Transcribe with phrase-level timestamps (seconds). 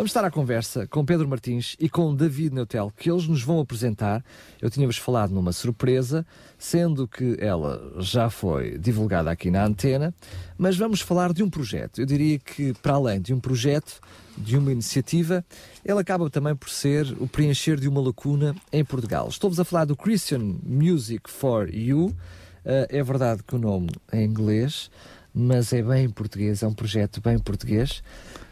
[0.00, 3.60] Vamos estar à conversa com Pedro Martins e com David Neutel, que eles nos vão
[3.60, 4.24] apresentar.
[4.58, 6.26] Eu tinha-vos falado numa surpresa,
[6.58, 10.14] sendo que ela já foi divulgada aqui na antena,
[10.56, 12.00] mas vamos falar de um projeto.
[12.00, 14.00] Eu diria que, para além de um projeto,
[14.38, 15.44] de uma iniciativa,
[15.84, 19.28] ele acaba também por ser o preencher de uma lacuna em Portugal.
[19.28, 22.06] Estou-vos a falar do Christian Music for You.
[22.06, 24.90] Uh, é verdade que o nome é em inglês,
[25.34, 28.02] mas é bem em português, é um projeto bem português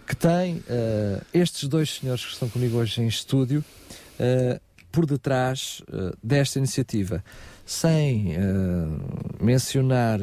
[0.09, 3.63] que tem uh, estes dois senhores que estão comigo hoje em estúdio
[4.19, 4.59] uh,
[4.91, 7.23] por detrás uh, desta iniciativa,
[7.67, 8.35] sem
[9.39, 10.19] mencionar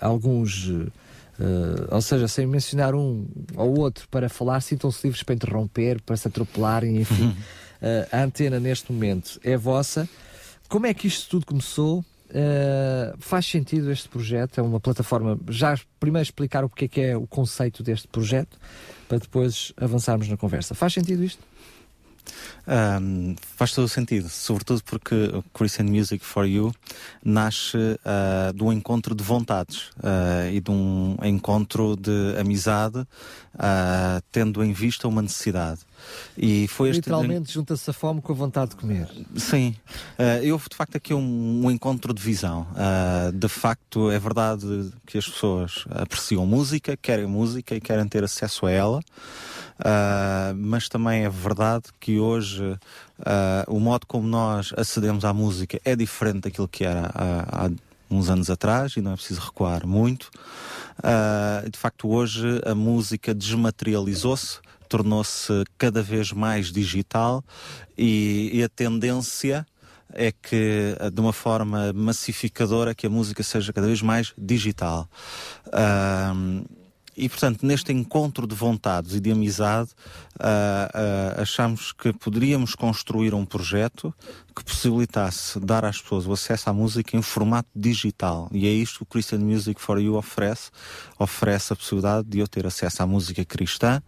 [0.00, 0.70] alguns,
[1.90, 6.28] ou seja, sem mencionar um ou outro para falar, sintam-se livres para interromper, para se
[6.28, 7.24] atropelarem, enfim.
[7.24, 7.34] Uhum.
[8.12, 10.08] a antena neste momento é vossa.
[10.68, 12.04] Como é que isto tudo começou?
[12.28, 14.58] Uh, faz sentido este projeto?
[14.58, 15.38] É uma plataforma.
[15.48, 18.58] Já primeiro explicar o que é, que é o conceito deste projeto,
[19.08, 20.74] para depois avançarmos na conversa.
[20.74, 21.42] Faz sentido isto?
[22.66, 25.14] Um, faz todo o sentido, sobretudo porque
[25.54, 26.74] Christian Music for You
[27.24, 34.20] nasce uh, de um encontro de vontades uh, e de um encontro de amizade, uh,
[34.32, 35.80] tendo em vista uma necessidade.
[36.36, 37.54] E foi Literalmente este...
[37.54, 39.08] junta-se a fome com a vontade de comer.
[39.36, 39.74] Sim,
[40.18, 42.66] uh, houve de facto aqui um, um encontro de visão.
[42.72, 48.24] Uh, de facto, é verdade que as pessoas apreciam música, querem música e querem ter
[48.24, 48.98] acesso a ela.
[49.78, 52.78] Uh, mas também é verdade que hoje
[53.66, 57.70] o modo como nós acedemos à música é diferente daquilo que era há, há
[58.10, 60.30] uns anos atrás e não é preciso recuar muito.
[60.98, 67.44] Uh, de facto, hoje a música desmaterializou-se, tornou-se cada vez mais digital
[67.96, 69.66] e, e a tendência
[70.12, 75.08] é que, de uma forma massificadora, que a música seja cada vez mais digital.
[77.16, 79.90] E, portanto, neste encontro de vontades e de amizade,
[80.38, 84.14] uh, uh, achamos que poderíamos construir um projeto
[84.56, 88.48] que possibilitasse dar às pessoas o acesso à música em formato digital.
[88.50, 90.70] E é isto que o Christian Music for You oferece.
[91.18, 94.02] Oferece a possibilidade de eu ter acesso à música cristã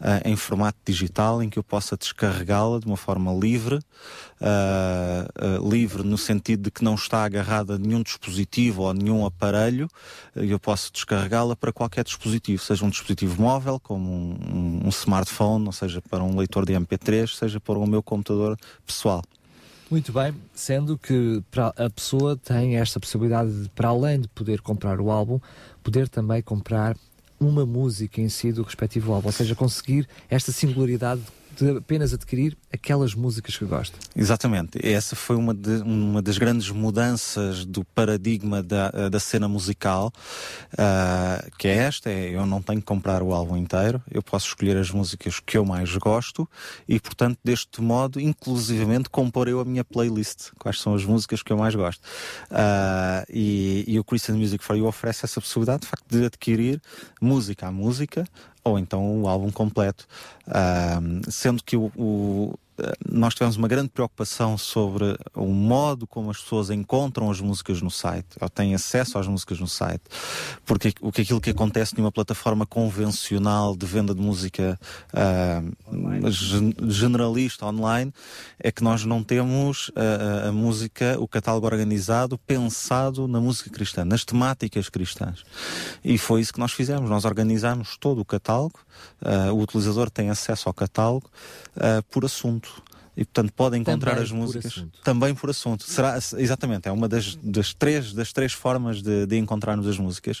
[0.00, 5.70] uh, em formato digital, em que eu possa descarregá-la de uma forma livre, uh, uh,
[5.70, 9.86] livre no sentido de que não está agarrada a nenhum dispositivo ou a nenhum aparelho,
[10.34, 15.72] eu posso descarregá-la para qualquer dispositivo, seja um dispositivo móvel, como um, um smartphone, ou
[15.72, 18.56] seja, para um leitor de MP3, seja para o meu computador
[18.86, 19.22] pessoal.
[19.90, 21.42] Muito bem, sendo que
[21.76, 25.40] a pessoa tem esta possibilidade de, para além de poder comprar o álbum,
[25.82, 26.96] poder também comprar
[27.40, 31.26] uma música em si do respectivo álbum, ou seja, conseguir esta singularidade de
[31.76, 33.98] apenas adquirir aquelas músicas que gosta.
[34.14, 34.78] Exatamente.
[34.82, 40.12] Essa foi uma, de, uma das grandes mudanças do paradigma da, da cena musical,
[40.74, 44.48] uh, que é esta: é, eu não tenho que comprar o álbum inteiro, eu posso
[44.48, 46.48] escolher as músicas que eu mais gosto
[46.88, 50.50] e, portanto, deste modo, inclusivamente, compor eu a minha playlist.
[50.58, 52.02] Quais são as músicas que eu mais gosto?
[52.50, 56.80] Uh, e, e o Christian Music for You oferece essa possibilidade, de facto, de adquirir
[57.20, 58.24] música a música
[58.64, 60.06] ou então o álbum completo.
[60.46, 62.58] Uh, sendo que o, o
[63.08, 67.90] nós tivemos uma grande preocupação sobre o modo como as pessoas encontram as músicas no
[67.90, 70.02] site, ou têm acesso às músicas no site.
[70.64, 74.78] Porque o que aquilo que acontece numa plataforma convencional de venda de música
[75.12, 78.12] uh, generalista online
[78.58, 84.04] é que nós não temos a, a música, o catálogo organizado, pensado na música cristã,
[84.04, 85.44] nas temáticas cristãs.
[86.04, 87.08] E foi isso que nós fizemos.
[87.10, 88.80] Nós organizamos todo o catálogo,
[89.22, 91.30] uh, o utilizador tem acesso ao catálogo
[91.76, 92.69] uh, por assunto
[93.16, 95.84] e portanto pode encontrar também as músicas por também por assunto.
[95.84, 100.40] Será exatamente, é uma das, das três das três formas de, de encontrarmos as músicas.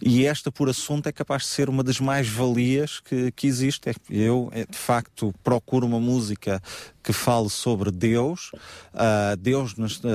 [0.00, 3.90] E esta por assunto é capaz de ser uma das mais valias que, que existe.
[3.90, 6.60] É eu é, de facto procuro uma música
[7.02, 8.50] que fale sobre Deus,
[8.94, 10.08] uh, Deus nos, uh,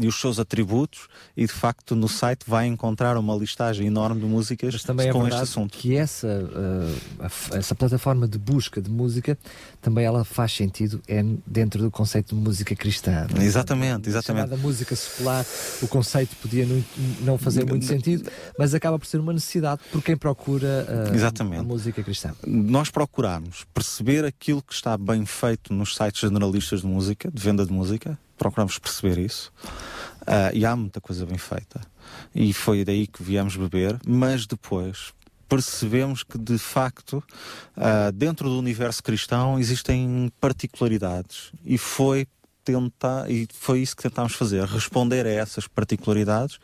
[0.00, 4.26] e os seus atributos, e de facto no site vai encontrar uma listagem enorme de
[4.26, 5.78] músicas Mas também é com é este assunto.
[5.78, 9.38] Que essa, uh, essa plataforma de busca de música
[9.80, 13.26] também ela faz sentido é dentro do conceito de música cristã.
[13.38, 13.42] É?
[13.42, 14.52] Exatamente, exatamente.
[14.52, 15.44] A música secular,
[15.82, 16.84] o conceito podia não,
[17.20, 20.86] não fazer muito sentido, mas acaba por ser uma necessidade por quem procura
[21.60, 22.32] a música cristã.
[22.46, 27.64] Nós procuramos perceber aquilo que está bem feito nos sites generalistas de música, de venda
[27.64, 29.52] de música, procuramos perceber isso.
[30.22, 31.80] Uh, e há muita coisa bem feita.
[32.34, 35.12] e foi daí que viemos beber, mas depois
[35.48, 37.22] percebemos que de facto
[37.76, 42.26] uh, dentro do universo cristão existem particularidades e foi
[42.64, 46.58] tentar, e foi isso que tentámos fazer, responder a essas particularidades,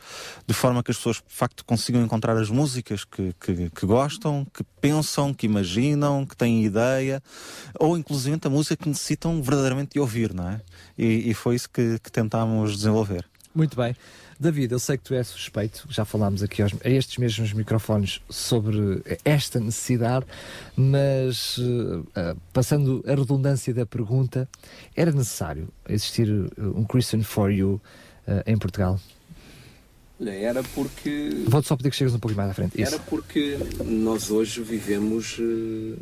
[0.47, 4.47] de forma que as pessoas de facto consigam encontrar as músicas que, que, que gostam,
[4.53, 7.23] que pensam, que imaginam, que têm ideia,
[7.79, 10.61] ou inclusive a música que necessitam verdadeiramente de ouvir, não é?
[10.97, 13.25] E, e foi isso que, que tentámos desenvolver.
[13.55, 13.95] Muito bem.
[14.41, 18.23] David, eu sei que tu és suspeito, já falámos aqui aos, a estes mesmos microfones
[18.31, 20.25] sobre esta necessidade,
[20.75, 22.07] mas uh,
[22.51, 24.49] passando a redundância da pergunta,
[24.97, 27.79] era necessário existir eh, um Christian for You
[28.27, 28.99] uh, em Portugal?
[30.27, 31.45] Era porque.
[31.47, 32.81] Vou-te só pedir que chegues um pouco mais à frente.
[32.81, 33.03] Era Isso.
[33.11, 35.99] porque nós hoje vivemos uh,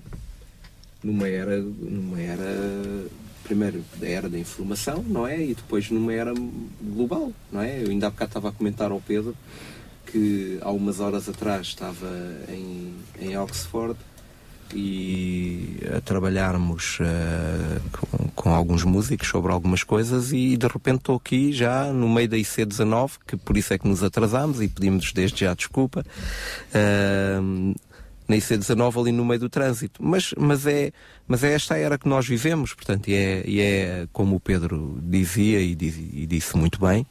[1.02, 3.08] numa era, numa era
[3.48, 5.42] primeiro da era da informação, não é?
[5.42, 6.34] E depois numa era
[6.82, 7.82] global, não é?
[7.82, 9.34] Eu ainda há bocado estava a comentar ao Pedro
[10.06, 12.08] que há umas horas atrás estava
[12.48, 13.96] em, em Oxford
[14.74, 21.16] e a trabalharmos uh, com, com, alguns músicos sobre algumas coisas e de repente estou
[21.16, 25.12] aqui já no meio da IC19, que por isso é que nos atrasamos e pedimos
[25.12, 26.04] desde já desculpa.
[26.74, 27.74] Uh,
[28.28, 30.02] na IC19 ali no meio do trânsito.
[30.04, 30.92] Mas, mas, é,
[31.26, 34.98] mas é esta era que nós vivemos, portanto, e é, e é como o Pedro
[35.02, 37.06] dizia e, diz, e disse muito bem,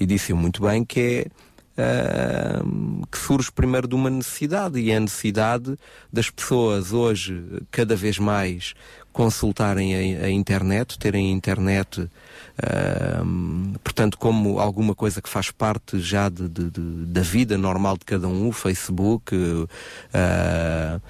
[0.00, 1.26] e disse muito bem, que é
[1.72, 5.74] Uh, que surge primeiro de uma necessidade e é a necessidade
[6.12, 8.74] das pessoas hoje cada vez mais
[9.12, 12.08] consultarem a, a internet, terem a internet
[12.52, 17.96] Uh, portanto, como alguma coisa que faz parte já de, de, de, da vida normal
[17.96, 21.00] de cada um, o Facebook, uh,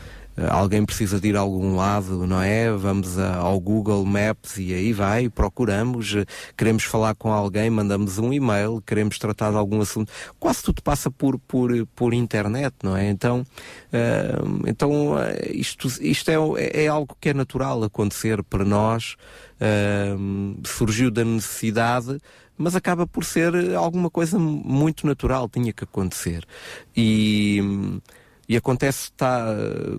[0.50, 2.70] alguém precisa de ir a algum lado, não é?
[2.72, 6.14] Vamos a, ao Google Maps e aí vai, procuramos,
[6.56, 10.12] queremos falar com alguém, mandamos um e-mail, queremos tratar de algum assunto.
[10.38, 13.08] Quase tudo passa por, por, por internet, não é?
[13.08, 15.14] Então, uh, então
[15.50, 19.16] isto, isto é, é algo que é natural acontecer para nós
[20.64, 22.18] surgiu da necessidade,
[22.56, 26.44] mas acaba por ser alguma coisa muito natural, tinha que acontecer.
[26.96, 27.60] E,
[28.52, 29.46] e acontece está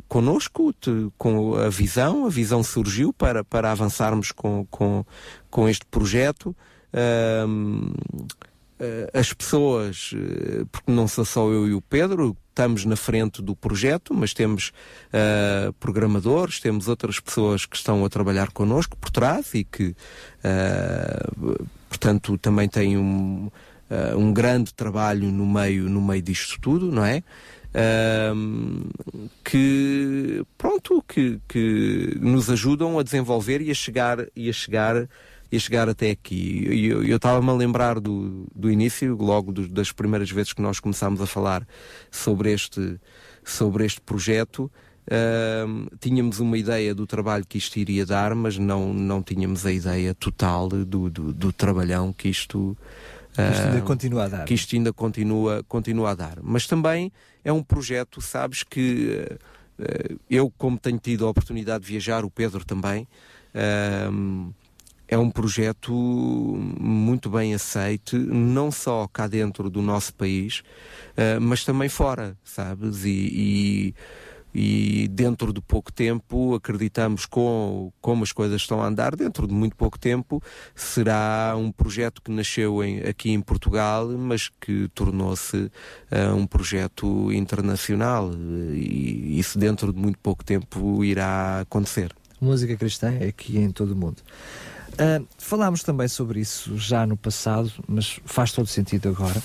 [0.07, 5.03] connosco, te, com a visão, a visão surgiu para, para avançarmos com, com,
[5.49, 6.55] com este projeto.
[9.11, 13.55] as pessoas, eh, porque não sou só eu e o Pedro, estamos na frente do
[13.55, 14.71] projeto, mas temos
[15.09, 19.95] uh, programadores, temos outras pessoas que estão a trabalhar connosco por trás e que,
[20.45, 23.49] uh, portanto, também têm um,
[23.89, 27.23] uh, um grande trabalho no meio, no meio disto tudo, não é?
[29.43, 35.07] Que pronto que, que nos ajudam a desenvolver e a chegar e a chegar
[35.51, 36.65] e chegar até aqui.
[36.87, 41.21] Eu estava-me a lembrar do, do início, logo do, das primeiras vezes que nós começámos
[41.21, 41.67] a falar
[42.09, 42.99] sobre este,
[43.43, 44.71] sobre este projeto.
[45.05, 49.71] Uh, tínhamos uma ideia do trabalho que isto iria dar, mas não, não tínhamos a
[49.71, 52.75] ideia total do, do, do trabalhão que isto,
[53.33, 54.45] que isto ainda continua a dar.
[54.45, 56.39] Que isto ainda continua, continua a dar.
[56.41, 57.11] Mas também
[57.43, 59.27] é um projeto, sabes, que
[59.79, 63.07] uh, eu, como tenho tido a oportunidade de viajar, o Pedro também,
[65.07, 70.63] é um projeto muito bem aceite, não só cá dentro do nosso país,
[71.41, 73.05] mas também fora, sabes?
[73.05, 73.95] E, e,
[74.53, 79.53] e, dentro de pouco tempo, acreditamos com como as coisas estão a andar, dentro de
[79.53, 80.41] muito pouco tempo,
[80.75, 87.31] será um projeto que nasceu em, aqui em Portugal, mas que tornou-se uh, um projeto
[87.31, 88.31] internacional.
[88.73, 92.13] E isso dentro de muito pouco tempo irá acontecer.
[92.39, 94.17] Música cristã é aqui em todo o mundo.
[94.93, 99.41] Uh, falámos também sobre isso já no passado, mas faz todo sentido agora.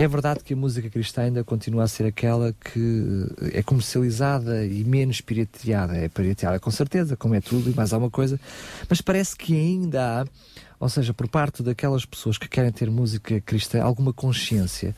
[0.00, 4.84] É verdade que a música cristã ainda continua a ser aquela que é comercializada e
[4.84, 5.96] menos pirateada.
[5.96, 8.38] É pirateada com certeza, como é tudo e mais alguma coisa,
[8.88, 10.26] mas parece que ainda há,
[10.78, 14.94] ou seja, por parte daquelas pessoas que querem ter música cristã, alguma consciência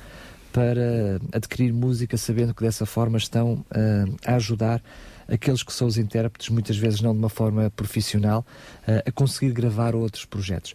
[0.52, 4.82] para adquirir música sabendo que dessa forma estão uh, a ajudar
[5.26, 8.44] aqueles que são os intérpretes, muitas vezes não de uma forma profissional,
[8.86, 10.74] uh, a conseguir gravar outros projetos.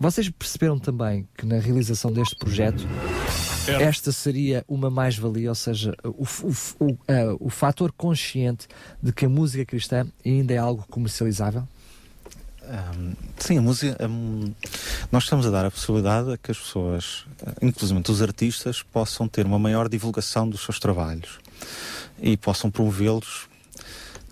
[0.00, 2.86] Vocês perceberam também que na realização deste projeto
[3.66, 3.82] é.
[3.82, 6.98] esta seria uma mais-valia, ou seja, o, o, o, uh,
[7.40, 8.68] o fator consciente
[9.02, 11.66] de que a música cristã ainda é algo comercializável?
[12.68, 14.06] Um, sim, a música.
[14.06, 14.52] Um,
[15.10, 17.24] nós estamos a dar a possibilidade a que as pessoas,
[17.62, 21.40] inclusive os artistas, possam ter uma maior divulgação dos seus trabalhos
[22.20, 23.47] e possam promovê-los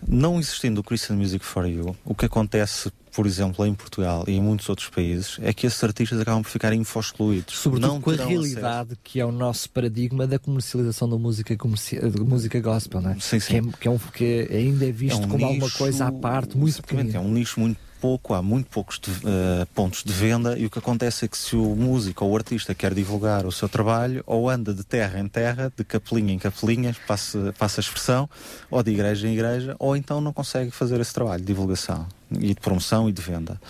[0.06, 4.32] Não existindo o Christian Music for You, o que acontece, por exemplo, em Portugal e
[4.32, 7.56] em muitos outros países, é que esses artistas acabam por ficar info-excluídos.
[7.56, 9.00] Sobretudo não com a realidade acesso.
[9.02, 11.98] que é o nosso paradigma da comercialização da música, comerci...
[11.98, 13.16] da música gospel, não é?
[13.18, 13.62] Sim, sim.
[13.62, 16.06] Que, é, que, é um, que ainda é visto É um como alguma nicho- coisa
[16.06, 17.16] à parte, muito pequenina.
[17.16, 20.70] É um nicho muito pouco, há muito poucos de- eh, pontos de venda e o
[20.70, 24.22] que acontece é que se o músico ou o artista quer divulgar o seu trabalho,
[24.26, 28.28] ou anda de terra em terra, de capelinha em capelinha, passa, passa a expressão,
[28.70, 32.48] ou de igreja em igreja, ou então não consegue fazer esse trabalho de divulgação e
[32.54, 33.60] de promoção e de venda.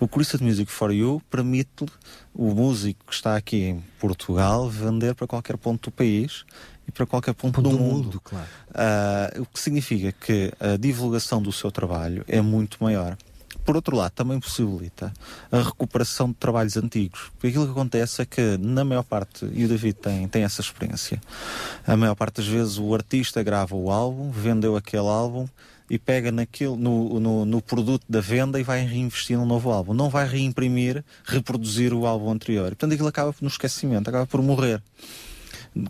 [0.00, 1.86] O Christian Music for You permite
[2.34, 6.44] o músico que está aqui em Portugal vender para qualquer ponto do país
[6.86, 8.04] e para qualquer ponto, Ponto do, do mundo.
[8.04, 8.46] mundo, claro.
[8.74, 13.16] Ah, o que significa que a divulgação do seu trabalho é muito maior.
[13.64, 15.12] Por outro lado, também possibilita
[15.50, 17.30] a recuperação de trabalhos antigos.
[17.32, 20.60] Porque aquilo que acontece é que, na maior parte, e o David tem, tem essa
[20.60, 21.20] experiência,
[21.86, 25.46] a maior parte das vezes o artista grava o álbum, vendeu aquele álbum
[25.88, 29.94] e pega naquilo, no, no, no produto da venda e vai reinvestir num novo álbum.
[29.94, 32.68] Não vai reimprimir, reproduzir o álbum anterior.
[32.68, 34.82] Portanto, aquilo acaba no esquecimento, acaba por morrer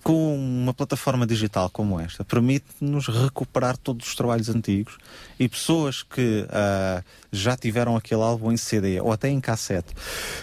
[0.03, 4.97] com uma plataforma digital como esta, permite-nos recuperar todos os trabalhos antigos
[5.39, 9.93] e pessoas que ah, já tiveram aquele álbum em CD ou até em cassete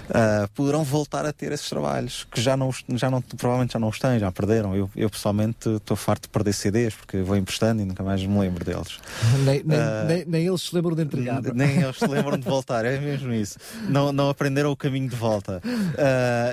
[0.09, 3.87] ah, poderão voltar a ter esses trabalhos que já não, já não provavelmente já não
[3.89, 4.75] os têm, já perderam.
[4.75, 8.39] Eu, eu pessoalmente estou farto de perder CDs porque vou emprestando e nunca mais me
[8.39, 8.99] lembro deles.
[9.45, 11.41] Nem, nem, Ah, nem, nem eles se lembram de entregar.
[11.53, 13.57] Nem eles se lembram de voltar, é mesmo isso.
[13.89, 15.61] Não, não aprenderam o caminho de volta.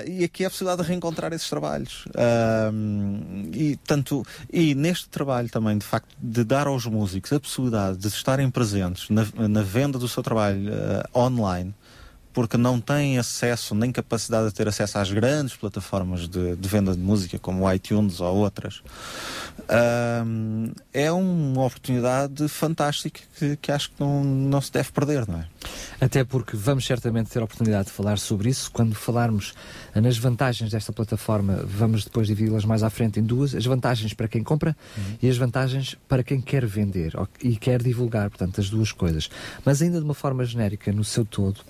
[0.07, 2.05] E aqui é a possibilidade de reencontrar esses trabalhos.
[3.53, 8.07] E, tanto, e neste trabalho também, de facto, de dar aos músicos a possibilidade de
[8.29, 11.73] estarem presentes na, na venda do seu trabalho ah, online.
[12.39, 16.93] Porque não têm acesso nem capacidade de ter acesso às grandes plataformas de, de venda
[16.93, 18.81] de música, como o iTunes ou outras,
[19.67, 25.39] Ahm, é uma oportunidade fantástica que, que acho que não, não se deve perder, não
[25.39, 25.45] é?
[26.01, 28.71] Até porque vamos certamente ter a oportunidade de falar sobre isso.
[28.71, 29.53] Quando falarmos
[29.93, 34.13] eh, nas vantagens desta plataforma, vamos depois dividi-las mais à frente em duas: as vantagens
[34.13, 34.75] para quem compra
[35.21, 39.29] e as vantagens para quem quer vender e quer divulgar, portanto, as duas coisas.
[39.63, 41.61] Mas ainda de uma forma genérica, no seu todo,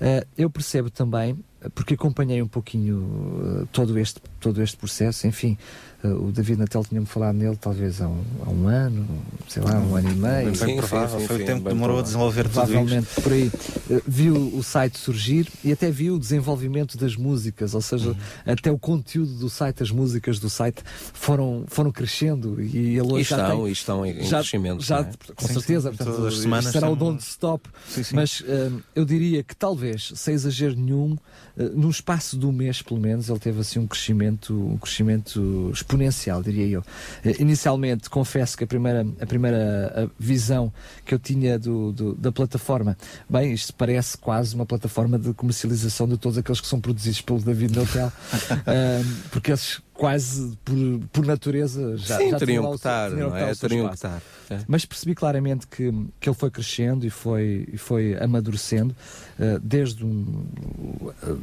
[0.00, 5.26] eh, eu percebo também, eh, porque acompanhei um pouquinho eh, todo, este, todo este processo,
[5.26, 5.58] enfim.
[6.02, 9.06] Eh, o David Natel tinha-me falado nele talvez há um, há um ano,
[9.48, 10.54] sei lá, um ano e meio.
[10.56, 12.66] Sim, provável, sim, foi sim, o tempo que demorou a desenvolver tudo isto.
[12.72, 13.50] Provavelmente por aí.
[13.90, 18.16] Eh, Viu o site surgir e até viu o desenvolvimento das músicas, ou seja,
[18.46, 23.00] até o conteúdo do site, as músicas do site foram, foram crescendo e ele E
[23.02, 23.68] hoje já estão, tem.
[23.68, 24.82] e estão em, já, crescimento.
[24.82, 25.10] já, é?
[25.34, 28.02] com Sim, certeza, sim, portanto, todas as semanas será o tem um- don't stop, Sim,
[28.02, 28.14] sim.
[28.16, 31.16] mas eh, eu diria que talvez, sem exagero nenhum,
[31.58, 36.42] eh, no espaço do mês, pelo menos, ele teve assim um crescimento, um crescimento exponencial,
[36.42, 36.84] diria eu.
[37.24, 40.72] Eh, inicialmente, confesso que a primeira, a primeira visão
[41.04, 42.96] que eu tinha do, do- da plataforma,
[43.28, 47.40] bem, isto parece quase uma plataforma de comercialização de todos aqueles que são produzidos pelo
[47.40, 48.12] David Neutel,
[48.66, 50.74] eh, porque esses quase por,
[51.12, 53.54] por natureza já, Sim, já teriam que estar, não é?
[53.54, 54.22] Teriam que estar.
[54.48, 54.60] é.
[54.66, 58.96] Mas percebi claramente que, que ele foi crescendo e foi, e foi amadurecendo,
[59.38, 60.46] eh, desde um,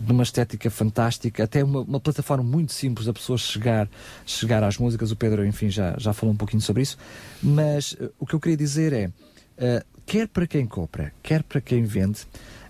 [0.03, 3.87] de uma estética fantástica até uma, uma plataforma muito simples da pessoa chegar,
[4.25, 5.11] chegar às músicas.
[5.11, 6.97] O Pedro, enfim, já, já falou um pouquinho sobre isso.
[7.43, 9.11] Mas eh, o que eu queria dizer é:
[9.57, 12.21] eh, quer para quem compra, quer para quem vende,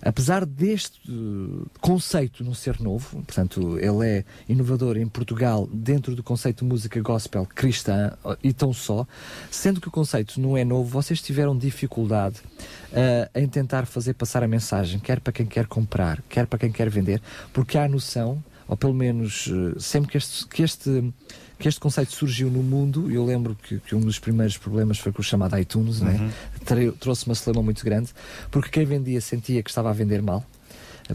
[0.02, 6.22] apesar deste eh, conceito não ser novo, portanto, ele é inovador em Portugal dentro do
[6.22, 9.06] conceito de música gospel cristã e tão só,
[9.50, 12.40] sendo que o conceito não é novo, vocês tiveram dificuldade
[12.92, 16.72] eh, em tentar fazer passar a mensagem, quer para quem quer comprar, quer para quem
[16.72, 21.12] quer vender, porque há a noção, ou pelo menos eh, sempre que este, que este
[21.58, 25.10] que este conceito surgiu no mundo, eu lembro que, que um dos primeiros problemas foi
[25.12, 26.30] com o chamado iTunes, não é?
[26.64, 28.10] Tra- trouxe uma celeuma muito grande,
[28.50, 30.44] porque quem vendia sentia que estava a vender mal,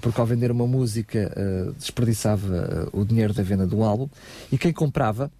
[0.01, 4.09] porque ao vender uma música eh, desperdiçava eh, o dinheiro da venda do álbum,
[4.51, 5.31] e quem comprava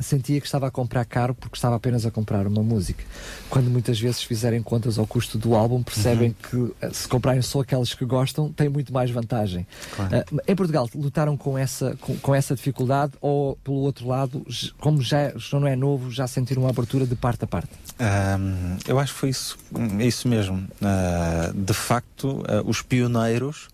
[0.00, 3.04] sentia que estava a comprar caro porque estava apenas a comprar uma música.
[3.50, 7.60] Quando muitas vezes fizerem contas ao custo do álbum, percebem que eh, se comprarem só
[7.60, 9.66] aquelas que gostam, tem muito mais vantagem.
[9.94, 10.16] Claro.
[10.16, 14.44] Eh, em Portugal, lutaram com essa, com, com essa dificuldade ou, pelo outro lado,
[14.78, 17.70] como já, já não é novo, já sentiram uma abertura de parte a parte?
[17.98, 19.58] Ahm, eu acho que foi isso,
[20.00, 20.66] isso mesmo.
[20.80, 23.68] Ah, de facto, ah, os pioneiros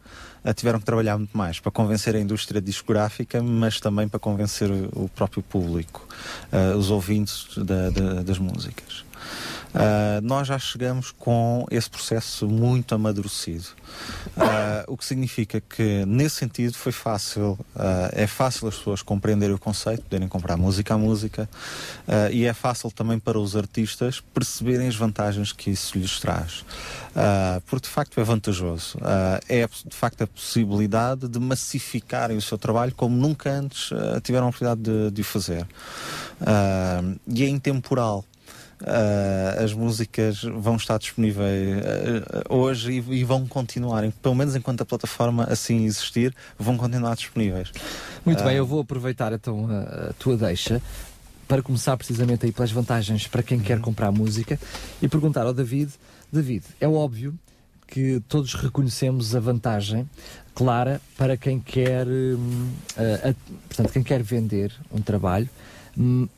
[0.54, 5.08] tiveram que trabalhar muito mais para convencer a indústria discográfica, mas também para convencer o,
[5.08, 6.06] próprio público,
[6.52, 9.04] ah, os ouvintes da- da- das músicas.
[9.68, 13.66] Uh, nós já chegamos com esse processo muito amadurecido.
[14.36, 19.54] Uh, o que significa que, nesse sentido, foi fácil, uh, é fácil as pessoas compreenderem
[19.54, 21.48] o conceito, poderem comprar música a música,
[22.32, 26.64] e é fácil também para os artistas perceberem as vantagens que isso lhes traz.
[27.66, 28.98] porque, de facto, é vantajoso.
[29.48, 33.90] é, de facto, a possibilidade de massificarem o seu trabalho como nunca antes
[34.22, 35.66] tiveram a oportunidade de, de o fazer.
[37.26, 38.24] e é intemporal.
[38.80, 44.82] Uh, as músicas vão estar disponíveis uh, hoje e, e, vão continuar, pelo menos enquanto
[44.82, 47.72] a plataforma assim existir, vão continuar disponíveis.
[48.24, 50.80] Muito uh, bem, eu vou aproveitar então a, a, tua deixa
[51.48, 53.82] para começar precisamente aí pelas vantagens para quem quer uhum.
[53.82, 54.56] comprar música
[55.02, 55.90] e perguntar ao David,
[56.32, 57.36] David, é óbvio
[57.88, 60.08] que todos reconhecemos a vantagem
[60.54, 62.70] clara para quem quer, hum,
[63.66, 65.48] portanto, quem quer vender um trabalho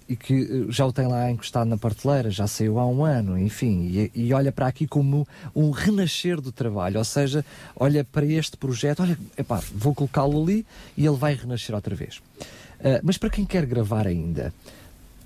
[0.09, 3.39] e que eh, já o tem lá encostado na prateleira, já saiu há um ano,
[3.39, 7.45] enfim, e, e, olha para aqui como um renascer do trabalho, ou seja,
[7.77, 10.65] olha para este projeto, olha, epá, vou colocá-lo ali
[10.97, 12.17] e ele vai renascer outra vez.
[12.81, 14.55] Uh, mas para quem quer gravar ainda,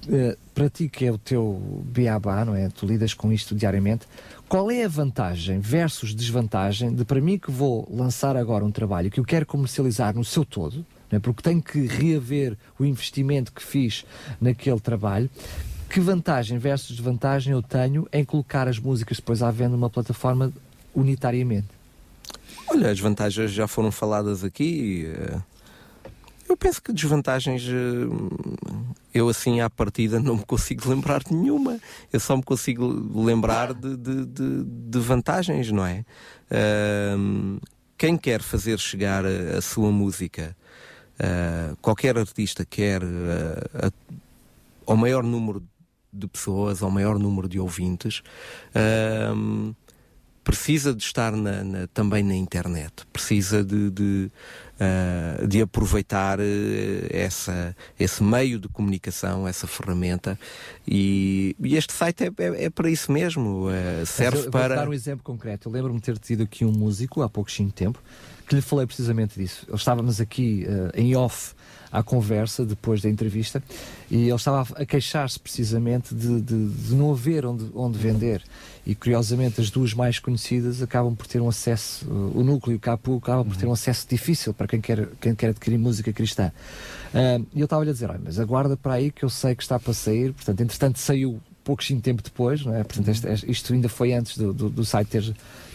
[0.09, 2.69] uh, para ti que é o teu beabá, não é?
[2.69, 4.09] Tu lidas com isto diariamente,
[4.49, 9.13] qual é a vantagem versus desvantagem de para mim que vou lançar agora um trabalho
[9.13, 11.21] que eu quero comercializar no seu todo, né?
[11.21, 14.05] porque tenho que reaver o investimento que fiz
[14.41, 15.31] naquele trabalho.
[15.89, 20.53] Que vantagem versus desvantagem eu tenho em colocar as músicas depois à venda numa plataforma
[20.93, 21.69] unitariamente?
[22.69, 25.07] Olha, as vantagens já foram faladas aqui.
[25.07, 25.39] Eh,
[26.49, 31.79] eu penso que desvantagens, eh, eu assim à partida não me consigo lembrar de nenhuma.
[32.13, 36.05] Eu só me consigo lembrar de, de, de, de vantagens, não é?
[37.97, 40.55] quem quer fazer chegar a, a sua música
[41.15, 43.07] Uh, qualquer artista quer uh,
[43.75, 43.91] a,
[44.85, 45.63] ao maior número
[46.13, 48.21] de pessoas, ao maior número de ouvintes,
[48.75, 49.75] uh,
[50.43, 54.31] precisa de estar na, na, também na internet, precisa de, de,
[55.49, 56.39] de aproveitar
[57.09, 60.39] essa, esse meio de comunicação, essa ferramenta,
[60.87, 63.69] e, e este site é, é, é, para isso mesmo,
[64.05, 64.75] serve eu, eu para...
[64.75, 67.73] Vou dar um exemplo concreto, eu lembro-me de ter tido aqui um músico há pouquinho
[67.73, 67.99] tempo,
[68.47, 69.67] que lhe falei precisamente disso.
[69.73, 71.55] Estávamos aqui uh, em off
[71.91, 73.63] à conversa depois da entrevista
[74.11, 78.43] e ele estava a queixar-se precisamente de, de, de, não haver onde, onde vender.
[78.85, 82.77] E curiosamente, as duas mais conhecidas acabam por ter um acesso, uh, o núcleo e
[82.77, 86.13] o Capu acabam por ter um acesso difícil para quem quer, quem quer adquirir música
[86.13, 86.53] cristã.
[87.15, 89.63] Uh, e eu estava-lhe a dizer: olha, mas aguarda para aí que eu sei que
[89.63, 90.33] está para sair.
[90.33, 92.85] Portanto, entretanto, saiu pouquinho tempo depois, não é?
[92.85, 95.35] Portanto, este, isto ainda foi antes do, do, do site ter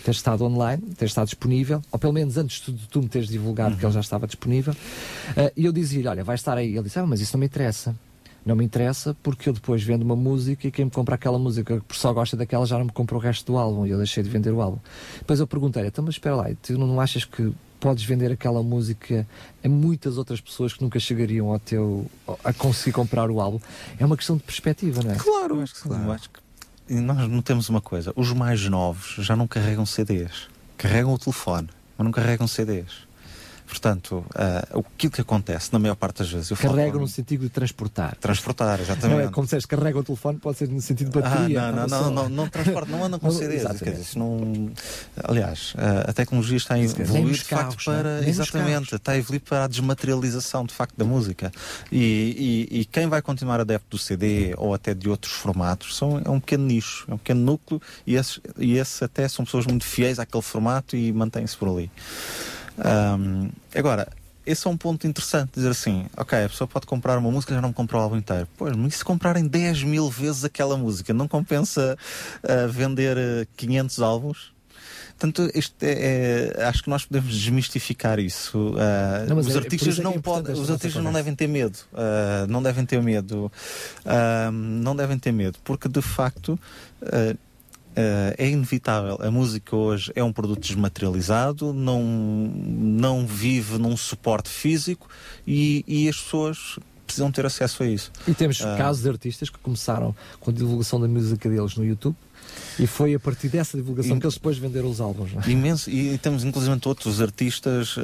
[0.10, 3.74] ter estado online, ter estado disponível, ou pelo menos antes de tu, me teres divulgado
[3.74, 3.80] uhum.
[3.80, 4.74] que ele já estava disponível.
[4.74, 6.74] Uh, e eu dizia-lhe: Olha, vai estar aí.
[6.74, 7.96] Ele disse: Ah, mas isso não me interessa.
[8.44, 11.82] Não me interessa porque eu depois vendo uma música e quem me compra aquela música
[11.88, 14.24] que só gosta daquela já não me compra o resto do álbum e eu deixei
[14.24, 14.80] de vender o álbum.
[15.20, 19.28] Depois eu perguntei: Então, mas espera lá, tu não achas que podes vender aquela música
[19.64, 22.10] a muitas outras pessoas que nunca chegariam ao teu
[22.44, 23.60] a conseguir comprar o álbum?
[24.00, 25.16] É uma questão de perspectiva, não é?
[25.16, 26.12] Claro, acho que, claro.
[26.12, 26.40] acho que
[26.90, 30.48] e nós notamos uma coisa: os mais novos já não carregam CDs,
[30.78, 33.08] carregam o telefone, mas não carregam CDs.
[33.70, 36.50] Portanto, uh, aquilo que acontece, na maior parte das vezes.
[36.58, 37.00] Carregam com...
[37.02, 38.16] no sentido de transportar.
[38.16, 39.20] Transportar, exatamente.
[39.20, 41.62] Não é, como disseste, carrega o telefone, pode ser no sentido de bateria.
[41.62, 43.64] Ah, não, não, não, não, não, transporta, não andam com CDs.
[43.80, 44.72] Quer dizer, não...
[45.24, 48.28] Aliás, uh, a tecnologia está a evoluir de facto para.
[48.28, 51.52] Exatamente, está a evoluir para a desmaterialização de facto da música.
[51.92, 56.20] E, e, e, quem vai continuar adepto do CD ou até de outros formatos são,
[56.26, 59.68] é um pequeno nicho, é um pequeno núcleo e esses, e esses até são pessoas
[59.68, 61.92] muito fiéis àquele formato e mantêm-se por ali.
[62.80, 64.08] Um, agora,
[64.46, 67.56] esse é um ponto interessante, dizer assim, ok, a pessoa pode comprar uma música e
[67.56, 68.48] já não comprou o álbum inteiro.
[68.58, 71.98] Pois, mas se comprarem 10 mil vezes aquela música, não compensa
[72.44, 74.52] uh, vender uh, 500 álbuns?
[75.20, 78.70] Portanto, isto é, é, acho que nós podemos desmistificar isso.
[78.70, 81.78] Uh, não, os é, artistas, não, podem, os artistas não devem ter medo.
[81.92, 83.52] Uh, não devem ter medo.
[84.06, 86.58] Uh, não devem ter medo, porque de facto
[88.38, 89.18] é inevitável.
[89.22, 95.08] A música hoje é um produto desmaterializado, não, não vive num suporte físico
[95.46, 98.12] e, e as pessoas precisam ter acesso a isso.
[98.28, 101.84] E temos uh, casos de artistas que começaram com a divulgação da música deles no
[101.84, 102.16] YouTube
[102.80, 105.32] e foi a partir dessa divulgação e, que eles depois venderam os álbuns.
[105.36, 105.50] É?
[105.50, 108.02] Imenso, e temos inclusive outros artistas, uh,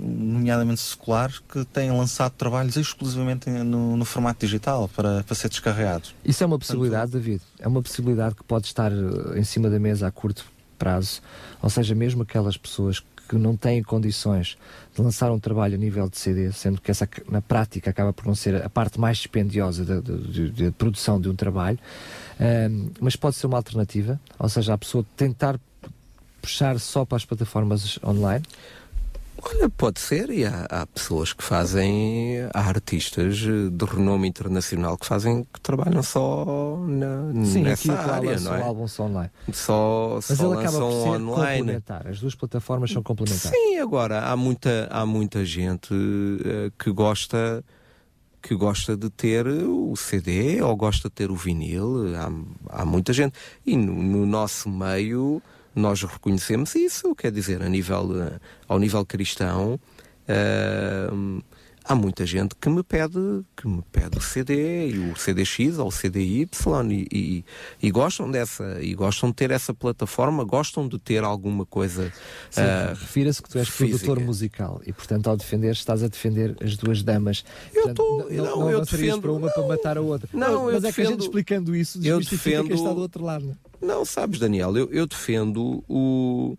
[0.00, 6.14] nomeadamente seculares, que têm lançado trabalhos exclusivamente no, no, formato digital para, para ser descarregados.
[6.24, 7.42] Isso é uma possibilidade, Portanto, David?
[7.58, 10.44] É uma possibilidade que pode estar eh, em cima da mesa a curto
[10.78, 11.20] prazo,
[11.60, 14.58] ou seja, mesmo aquelas pessoas que não têm condições
[14.94, 18.26] de lançar um trabalho a nível de CD, sendo que essa na prática acaba por
[18.26, 21.78] não ser a parte mais dispendiosa de, produção de um trabalho,
[22.38, 25.58] uh, mas pode ser uma alternativa, ou seja, a pessoa tentar
[26.42, 28.44] puxar só para as plataformas online?
[29.44, 35.04] Olha, pode ser, e há, há, pessoas que fazem, há artistas de renome internacional que
[35.04, 38.62] fazem, que trabalham só na, Sim, nessa área, não é?
[38.62, 39.30] álbum só online.
[39.52, 41.58] Só, Mas só ele acaba por ser online.
[41.58, 43.50] complementar, as duas plataformas são complementares.
[43.50, 47.64] Sim, agora, há muita, há muita gente uh, que gosta
[48.40, 53.12] que gosta de ter o CD ou gosta de ter o vinil, há, há muita
[53.12, 53.34] gente.
[53.64, 55.40] E no, no nosso meio
[55.74, 59.80] nós reconhecemos isso, quer dizer, a nível, ao nível cristão,
[60.28, 61.42] uh,
[61.84, 63.18] há muita gente que me pede
[63.56, 66.48] que me pede o CD e o CDX ou o CDY
[66.90, 67.44] e, e,
[67.82, 72.12] e, gostam dessa e gostam de ter essa plataforma gostam de ter alguma coisa
[72.56, 73.98] uh, refira-se que tu és física.
[73.98, 77.44] produtor musical e portanto ao defender estás a defender as duas damas.
[77.74, 80.28] Eu estou não, não, eu defendo para uma não, para matar a outra.
[80.32, 83.00] não, mas eu é defendo, que a gente explicando isso eu defendo quem está do
[83.00, 86.56] outro lado não sabes Daniel eu, eu defendo o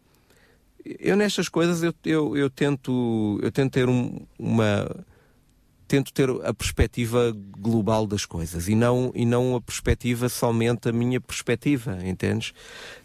[0.86, 5.06] eu nestas coisas eu, eu, eu tento eu tento ter um, uma
[5.88, 10.92] tento ter a perspectiva global das coisas e não, e não a perspectiva somente a
[10.92, 12.50] minha perspectiva, entendes?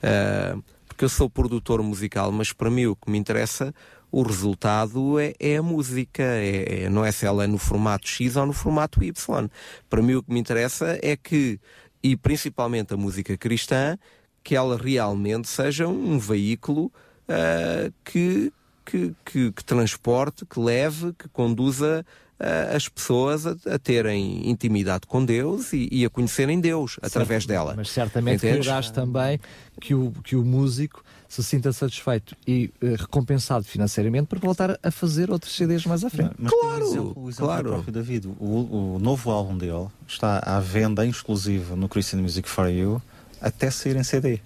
[0.02, 3.74] Uh, porque eu sou produtor musical, mas para mim o que me interessa,
[4.10, 8.08] o resultado é, é a música, é, é, não é se ela é no formato
[8.08, 9.48] X ou no formato Y.
[9.88, 11.60] Para mim o que me interessa é que,
[12.08, 13.98] e principalmente a música cristã,
[14.42, 16.86] que ela realmente seja um veículo
[17.28, 18.52] uh, que,
[18.84, 22.04] que, que, que, transporte, que leve, que conduza
[22.40, 27.06] uh, as pessoas a, a, terem intimidade com Deus e, e a conhecerem Deus certo,
[27.06, 27.74] através dela.
[27.76, 29.38] Mas certamente quererás também
[29.80, 34.90] que o, que o músico se sinta satisfeito e uh, recompensado financeiramente para voltar a
[34.90, 36.32] fazer outros CDs mais à frente.
[36.38, 37.68] Mas claro, o exemplo, o exemplo claro.
[37.68, 42.48] próprio David, o, o novo álbum dele está à venda em exclusivo no Christian Music
[42.48, 43.02] for You
[43.40, 44.40] até sair em CD.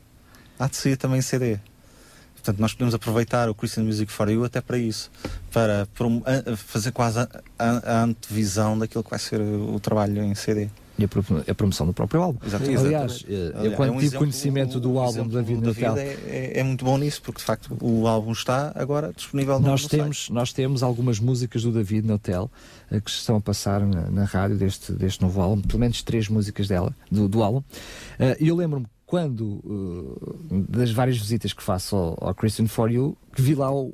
[0.59, 1.59] Há de sair também em CD.
[2.35, 5.13] Portanto, nós podemos aproveitar o Christian Music for You até para isso,
[5.53, 10.35] para, para fazer quase a, a, a, antevisão daquilo que vai ser o trabalho em
[10.35, 10.69] CD.
[10.99, 12.39] E a, promoção do próprio álbum.
[12.47, 12.79] Exatamente.
[12.79, 15.97] Aliás, Aliás, eu quando é um tive exemplo, conhecimento do álbum da David Natal.
[15.97, 19.69] É, é, é, muito bom nisso, porque de facto o álbum está agora disponível no
[19.69, 20.33] nós temos site.
[20.33, 22.51] Nós temos algumas músicas do David Notel
[22.91, 26.29] uh, que estão a passar na, na, rádio deste, deste novo álbum, pelo menos três
[26.29, 27.59] músicas dela, do, do álbum.
[27.59, 32.91] Uh, e eu lembro-me quando, uh, das várias visitas que faço ao, ao, Christian For
[32.91, 33.89] You, que vi lá o,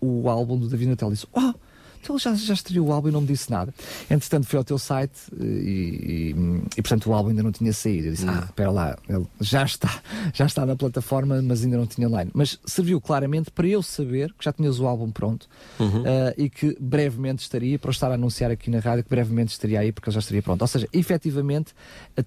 [0.00, 1.52] o, o álbum do David Natal e disse: Oh,
[2.00, 3.72] então ele já, já estreou o álbum e não me disse nada.
[4.10, 7.72] Entretanto, fui ao teu site eh, e, e, e portanto o álbum ainda não tinha
[7.72, 8.08] saído.
[8.08, 8.30] Eu disse: hum.
[8.30, 12.30] Ah, espera lá, ele já está, já está na plataforma, mas ainda não tinha online.
[12.34, 16.02] Mas serviu claramente para eu saber que já tinhas o álbum pronto uhum.
[16.02, 19.80] uh, e que brevemente estaria, para estar a anunciar aqui na rádio, que brevemente estaria
[19.80, 20.62] aí, porque ele já estaria pronto.
[20.62, 21.74] Ou seja, efetivamente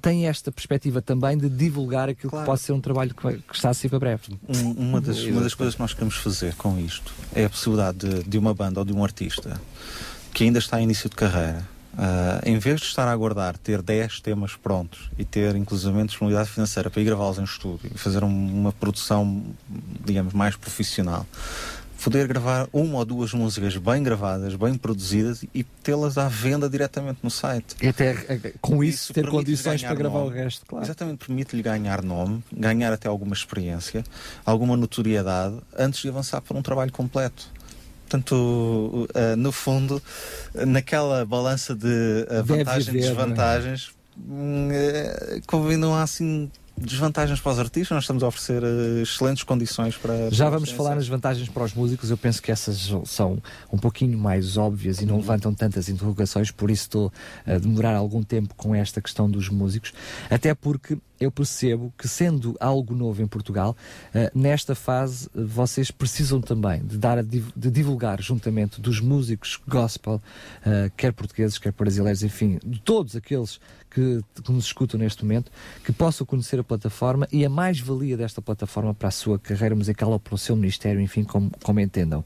[0.02, 2.46] tem esta perspectiva também de divulgar aquilo claro.
[2.46, 4.24] que pode ser um trabalho que, que está a ser para breve.
[4.48, 7.98] Um, uma, das, uma das coisas que nós queremos fazer com isto é a possibilidade
[7.98, 9.61] de, de uma banda ou de um artista
[10.34, 13.82] que ainda está em início de carreira, uh, em vez de estar a aguardar ter
[13.82, 18.24] 10 temas prontos e ter inclusive disponibilidade financeira para ir gravá-los em estúdio e fazer
[18.24, 19.44] um, uma produção,
[20.06, 21.26] digamos, mais profissional,
[22.04, 27.20] poder gravar uma ou duas músicas bem gravadas, bem produzidas e tê-las à venda diretamente
[27.22, 27.76] no site.
[27.82, 30.32] E até eh, com isso, isso ter condições para gravar nome.
[30.32, 30.84] o resto, claro.
[30.84, 34.04] Exatamente, permite-lhe ganhar nome, ganhar até alguma experiência,
[34.44, 37.48] alguma notoriedade antes de avançar para um trabalho completo.
[38.12, 40.04] Portanto, uh, no fundo,
[40.54, 43.02] naquela balança de uh, vantagens e é?
[43.02, 49.02] desvantagens, uh, convém não há assim desvantagens para os artistas, nós estamos a oferecer uh,
[49.02, 50.30] excelentes condições para.
[50.32, 54.18] Já vamos falar nas vantagens para os músicos, eu penso que essas são um pouquinho
[54.18, 55.22] mais óbvias e não uhum.
[55.22, 57.14] levantam tantas interrogações, por isso estou
[57.46, 59.94] a demorar algum tempo com esta questão dos músicos,
[60.30, 63.76] até porque eu percebo que, sendo algo novo em Portugal,
[64.16, 70.22] uh, nesta fase uh, vocês precisam também de dar de divulgar juntamente dos músicos gospel,
[70.98, 73.60] quer portugueses, quer brasileiros, enfim, de todos aqueles
[73.92, 75.52] que, que, nos escutam neste momento,
[75.84, 80.12] que possam conhecer a plataforma e a mais-valia desta plataforma para a sua carreira musical
[80.12, 82.24] ou para o seu ministério, enfim, como, como entendam.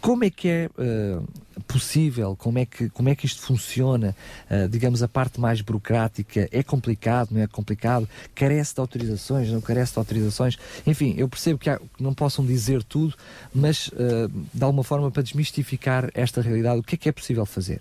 [0.00, 1.26] Como é que é uh,
[1.66, 2.36] possível?
[2.36, 4.14] Como é, que, como é que isto funciona?
[4.48, 8.08] Uh, digamos, a parte mais burocrática é complicado, não é complicado?
[8.34, 10.56] Carece de autorizações, não carece de autorizações?
[10.86, 13.14] Enfim, eu percebo que, há, não possam dizer tudo,
[13.52, 17.44] mas uh, de alguma forma para desmistificar esta realidade, o que é que é possível
[17.44, 17.80] fazer?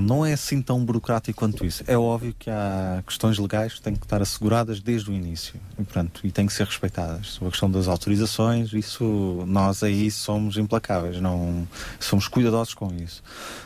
[0.00, 1.84] Não é assim tão burocrático quanto isso.
[1.86, 5.82] É óbvio que há questões legais que têm que estar asseguradas desde o início e,
[5.82, 7.28] portanto, e têm que ser respeitadas.
[7.28, 11.66] Sobre a questão das autorizações, isso nós aí somos implacáveis, não
[12.00, 13.22] somos cuidadosos com isso.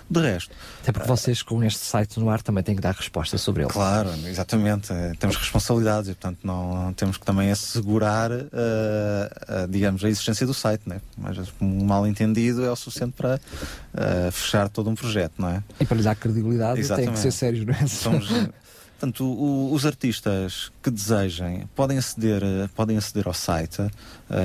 [0.08, 0.54] De resto.
[0.82, 3.72] Até porque vocês, com este site no ar, também têm que dar resposta sobre ele.
[3.72, 4.88] Claro, exatamente.
[5.18, 10.54] Temos responsabilidades e, portanto, não temos que também assegurar, uh, uh, digamos, a existência do
[10.54, 11.00] site, né?
[11.18, 15.62] Mas um mal entendido é o suficiente para uh, fechar todo um projeto, não é?
[15.80, 17.06] E para lhe dar credibilidade Exatamente.
[17.06, 17.86] tem que ser sérios, não é?
[17.86, 18.28] Somos,
[18.98, 22.42] portanto, o, os artistas que desejem podem aceder,
[22.74, 23.90] podem aceder ao site uh,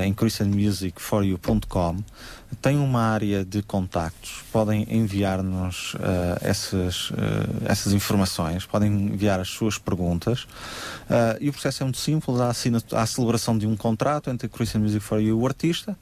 [0.04, 2.02] em christianmusicforyou.com
[2.60, 5.98] tem uma área de contactos, podem enviar-nos uh,
[6.40, 7.14] essas, uh,
[7.64, 10.42] essas informações, podem enviar as suas perguntas.
[10.42, 12.52] Uh, e o processo é muito simples, há,
[12.92, 15.96] há a celebração de um contrato entre a Christian Music for You e o artista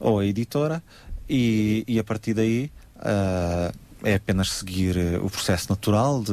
[0.00, 0.82] ou a editora
[1.28, 2.70] e, e a partir daí
[4.04, 6.32] é apenas seguir uh, o processo natural de,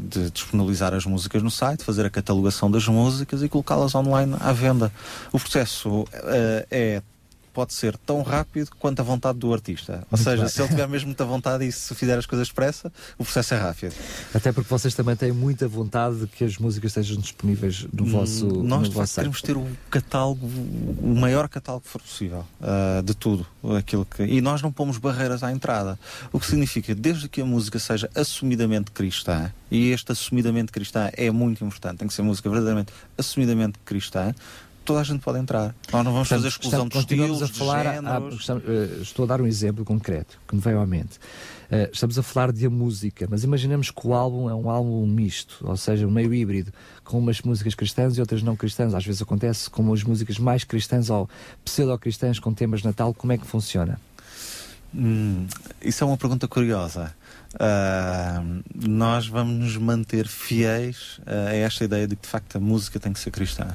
[0.00, 4.52] de, disponibilizar as músicas no site, fazer a catalogação das músicas e colocá-las online à
[4.52, 4.92] venda.
[5.32, 6.06] O processo uh,
[6.70, 7.02] é
[7.52, 10.04] pode ser tão rápido quanto a vontade do artista.
[10.10, 10.48] Ou Muito seja, bem.
[10.48, 13.58] se ele tiver mesmo muita vontade e se fizer as coisas depressa, o processo é
[13.58, 13.94] rápido.
[14.34, 18.10] Até porque vocês também têm muita vontade de que as músicas estejam disponíveis no hum,
[18.10, 23.02] vosso Nós no vosso queremos ter o catálogo, o maior catálogo que for possível, uh,
[23.02, 23.46] de tudo.
[23.78, 24.22] Aquilo que...
[24.22, 25.98] E nós não pomos barreiras à entrada.
[26.32, 31.30] O que significa, desde que a música seja assumidamente cristã, e este assumidamente cristã é
[31.30, 34.34] muito importante, tem que ser música verdadeiramente assumidamente cristã,
[34.84, 35.74] toda a gente pode entrar.
[35.92, 39.40] Nós não vamos Portanto, fazer exclusão de estilos, a falar, há, uh, estou a dar
[39.40, 41.16] um exemplo concreto que me veio à mente.
[41.70, 45.06] Uh, estamos a falar de a música, mas imaginemos que o álbum é um álbum
[45.06, 46.72] misto, ou seja, um meio híbrido,
[47.04, 48.94] com umas músicas cristãs e outras não cristãs.
[48.94, 51.28] Às vezes acontece com as músicas mais cristãs ou
[51.64, 53.14] pseudo-cristãs com temas de Natal.
[53.14, 53.98] Como é que funciona?
[54.94, 55.46] Hum,
[55.80, 57.14] isso é uma pergunta curiosa.
[57.54, 63.00] Uh, nós vamos nos manter fiéis a esta ideia de que de facto a música
[63.00, 63.68] tem que ser cristã.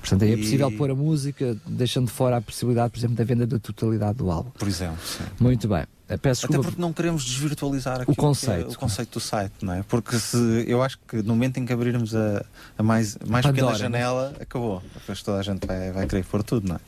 [0.00, 3.58] Portanto, é possível pôr a música, deixando fora a possibilidade, por exemplo, da venda da
[3.58, 4.50] totalidade do álbum.
[4.50, 5.24] Por exemplo, sim.
[5.38, 5.84] Muito bem.
[6.10, 8.70] Eh, peço Até porque não queremos desvirtualizar o é conceito.
[8.70, 9.82] É o conceito do site, não é?
[9.84, 12.44] Porque se, eu acho que no momento em que abrirmos a,
[12.76, 14.38] a mais, mais Pandora, pequena janela, né?
[14.40, 14.82] acabou.
[14.92, 16.80] Depois toda a gente vai, vai querer pôr tudo, não é?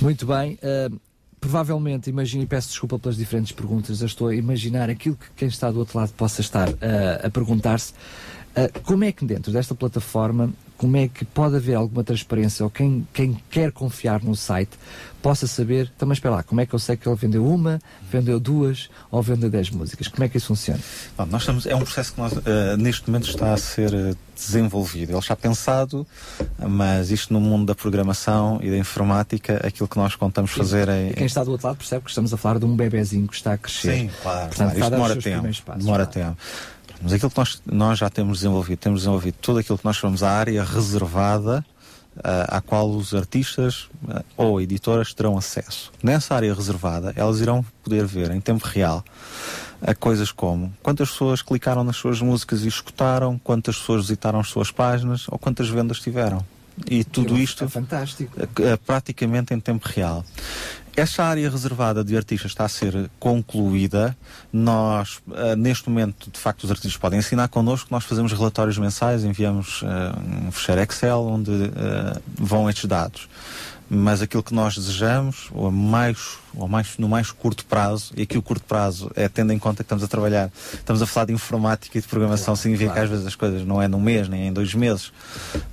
[0.00, 0.58] Muito bem.
[0.62, 1.00] Uh,
[1.40, 5.48] provavelmente, imagino e peço desculpa pelas diferentes perguntas, eu estou a imaginar aquilo que quem
[5.48, 6.74] está do outro lado possa estar uh,
[7.24, 7.94] a perguntar-se.
[8.50, 12.70] Uh, como é que dentro desta plataforma como é que pode haver alguma transparência ou
[12.70, 14.78] quem, quem quer confiar no site
[15.20, 17.78] possa saber, também espera lá, como é que eu sei que ele vendeu uma,
[18.10, 20.08] vendeu duas ou vendeu dez músicas?
[20.08, 20.80] Como é que isso funciona?
[21.18, 24.16] Bom, nós estamos, é um processo que nós, uh, neste momento está a ser uh,
[24.34, 25.12] desenvolvido.
[25.12, 26.06] Ele está pensado,
[26.58, 31.10] mas isto no mundo da programação e da informática, aquilo que nós contamos fazer é.
[31.10, 33.34] E quem está do outro lado percebe que estamos a falar de um bebezinho que
[33.34, 33.94] está a crescer.
[33.94, 34.48] Sim, claro.
[34.48, 34.80] Portanto, claro.
[34.80, 35.78] Isto demora tempo.
[35.78, 36.36] Demora tempo.
[37.02, 40.22] Mas aquilo que nós, nós já temos desenvolvido, temos desenvolvido tudo aquilo que nós chamamos
[40.22, 41.64] a área reservada
[42.16, 45.92] uh, à qual os artistas uh, ou editoras terão acesso.
[46.02, 49.04] Nessa área reservada, elas irão poder ver em tempo real
[49.82, 54.48] a coisas como quantas pessoas clicaram nas suas músicas e escutaram, quantas pessoas visitaram as
[54.48, 56.44] suas páginas ou quantas vendas tiveram.
[56.88, 58.32] E tudo isto é fantástico.
[58.86, 60.24] Praticamente em tempo real.
[61.00, 64.14] Esta área reservada de artistas está a ser concluída.
[64.52, 67.88] Nós, uh, neste momento, de facto, os artistas podem assinar connosco.
[67.90, 69.86] Nós fazemos relatórios mensais, enviamos uh,
[70.46, 73.30] um fecheiro Excel onde uh, vão estes dados.
[73.88, 78.36] Mas aquilo que nós desejamos, ou mais, ou mais, no mais curto prazo, e aqui
[78.36, 81.32] o curto prazo é tendo em conta que estamos a trabalhar, estamos a falar de
[81.32, 83.00] informática e de programação, claro, significa claro.
[83.00, 85.10] que às vezes as coisas não é num mês, nem em dois meses.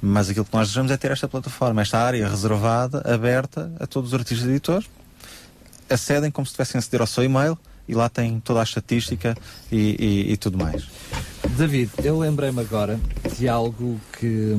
[0.01, 4.13] Mas aquilo que nós desejamos é ter esta plataforma, esta área reservada, aberta a todos
[4.13, 4.87] os artistas e editores
[5.89, 9.35] acedem como se estivessem a aceder ao seu e-mail e lá tem toda a estatística
[9.71, 10.87] e, e, e tudo mais.
[11.57, 12.99] David, eu lembrei-me agora
[13.37, 14.55] de algo que,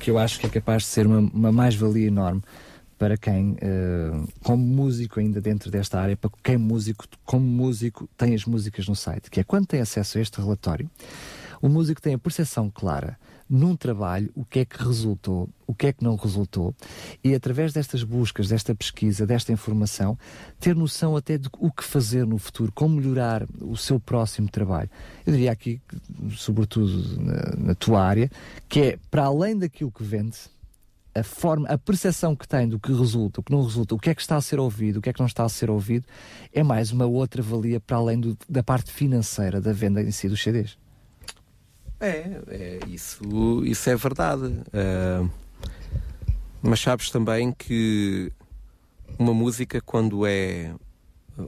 [0.00, 2.42] que eu acho que é capaz de ser uma, uma mais-valia enorme
[2.98, 8.34] para quem, uh, como músico ainda dentro desta área, para quem músico, como músico tem
[8.34, 10.90] as músicas no site, que é quando tem acesso a este relatório,
[11.62, 13.16] o músico tem a percepção clara
[13.48, 16.74] num trabalho o que é que resultou, o que é que não resultou,
[17.22, 20.18] e através destas buscas, desta pesquisa, desta informação,
[20.60, 24.90] ter noção até de o que fazer no futuro, como melhorar o seu próximo trabalho.
[25.26, 25.80] Eu diria aqui,
[26.36, 28.30] sobretudo na, na tua área,
[28.68, 30.36] que é para além daquilo que vende,
[31.14, 34.10] a forma, a percepção que tem do que resulta, o que não resulta, o que
[34.10, 36.06] é que está a ser ouvido, o que é que não está a ser ouvido,
[36.52, 40.28] é mais uma outra valia para além do, da parte financeira da venda em si
[40.28, 40.76] dos CDs.
[42.00, 44.44] É, é isso, isso é verdade.
[44.44, 45.30] Uh,
[46.62, 48.32] mas sabes também que
[49.18, 50.72] uma música, quando é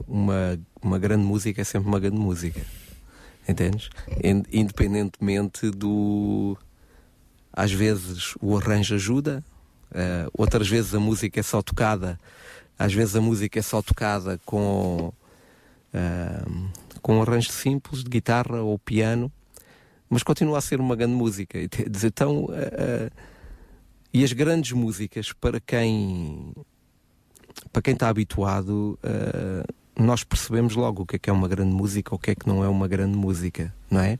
[0.07, 2.61] uma, uma grande música, é sempre uma grande música.
[3.47, 3.89] Entendes?
[4.51, 6.57] Independentemente do.
[7.53, 9.43] Às vezes o arranjo ajuda,
[9.91, 12.17] uh, outras vezes a música é só tocada,
[12.79, 15.11] às vezes a música é só tocada com,
[15.93, 16.69] uh,
[17.01, 19.29] com um arranjo simples de guitarra ou piano,
[20.11, 21.57] mas continua a ser uma grande música.
[22.03, 23.09] Então, uh,
[24.13, 26.53] e as grandes músicas, para quem
[27.71, 31.73] para quem está habituado, uh, nós percebemos logo o que é que é uma grande
[31.73, 34.19] música, o que é que não é uma grande música, não é?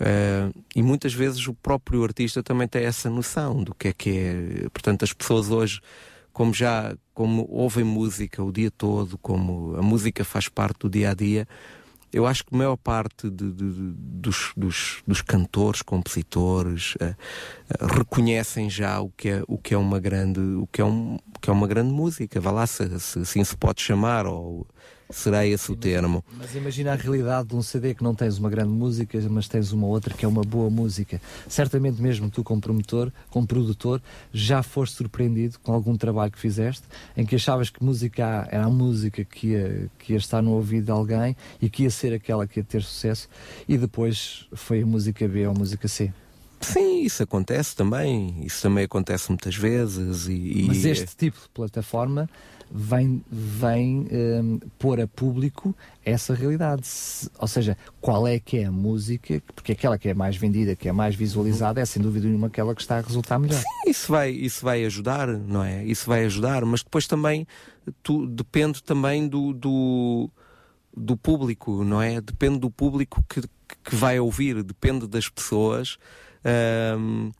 [0.00, 4.10] Uh, e muitas vezes o próprio artista também tem essa noção do que é que
[4.10, 4.68] é.
[4.70, 5.82] Portanto, as pessoas hoje,
[6.32, 11.10] como já como ouvem música o dia todo, como a música faz parte do dia
[11.10, 11.46] a dia,
[12.14, 17.86] eu acho que a maior parte de, de, dos, dos, dos, cantores, compositores uh, uh,
[17.98, 21.50] reconhecem já o que é o que é uma grande o que é um que
[21.50, 22.40] é uma grande música.
[22.40, 24.64] Vá lá se, se assim se pode chamar ou
[25.14, 26.24] será esse o termo.
[26.36, 29.72] Mas imagina a realidade de um CD que não tens uma grande música, mas tens
[29.72, 31.20] uma outra que é uma boa música.
[31.48, 36.82] Certamente mesmo tu como promotor, como produtor, já foste surpreendido com algum trabalho que fizeste,
[37.16, 40.52] em que achavas que música A era a música que ia, que ia estar no
[40.52, 43.28] ouvido de alguém e que ia ser aquela que ia ter sucesso,
[43.68, 46.12] e depois foi a música B ou a música C.
[46.60, 48.42] Sim, isso acontece também.
[48.44, 50.26] Isso também acontece muitas vezes.
[50.28, 52.28] E, Mas este tipo de plataforma
[52.70, 55.74] vem, vem um, pôr a público
[56.04, 56.88] essa realidade.
[57.38, 60.88] Ou seja, qual é que é a música, porque aquela que é mais vendida, que
[60.88, 63.60] é mais visualizada, é sem dúvida nenhuma aquela que está a resultar melhor.
[63.60, 65.84] Sim, isso vai, isso vai ajudar, não é?
[65.84, 67.46] Isso vai ajudar, mas depois também
[68.02, 70.30] tu, depende também do, do,
[70.96, 72.20] do público, não é?
[72.20, 73.42] Depende do público que,
[73.82, 75.98] que vai ouvir, depende das pessoas.
[76.98, 77.30] Um,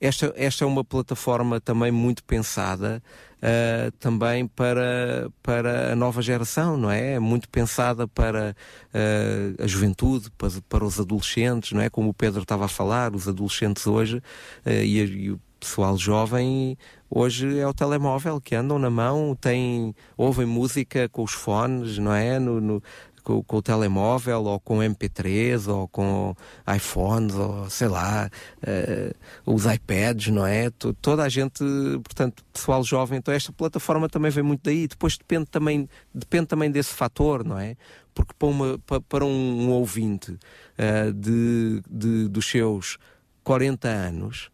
[0.00, 3.02] esta, esta é uma plataforma também muito pensada
[3.38, 7.14] uh, também para, para a nova geração, não é?
[7.14, 8.54] é muito pensada para
[8.94, 11.90] uh, a juventude, para, para os adolescentes, não é?
[11.90, 16.78] Como o Pedro estava a falar, os adolescentes hoje uh, e, e o pessoal jovem
[17.10, 22.12] hoje é o telemóvel que andam na mão, têm, ouvem música com os fones, não
[22.12, 22.38] é?
[22.38, 22.82] No, no,
[23.28, 26.34] com, com, o telemóvel, ou com MP3, ou com
[26.74, 28.30] iPhones, ou sei lá,
[28.62, 30.70] uh, os iPads, não é?
[30.70, 31.62] T toda a gente,
[32.02, 34.88] portanto, pessoal jovem, então esta plataforma também vem muito daí.
[34.88, 37.76] Depois depende também, depende também desse fator, não é?
[38.14, 42.96] Porque para, uma, para um, um ouvinte uh, de, de, dos seus
[43.44, 44.50] 40 anos,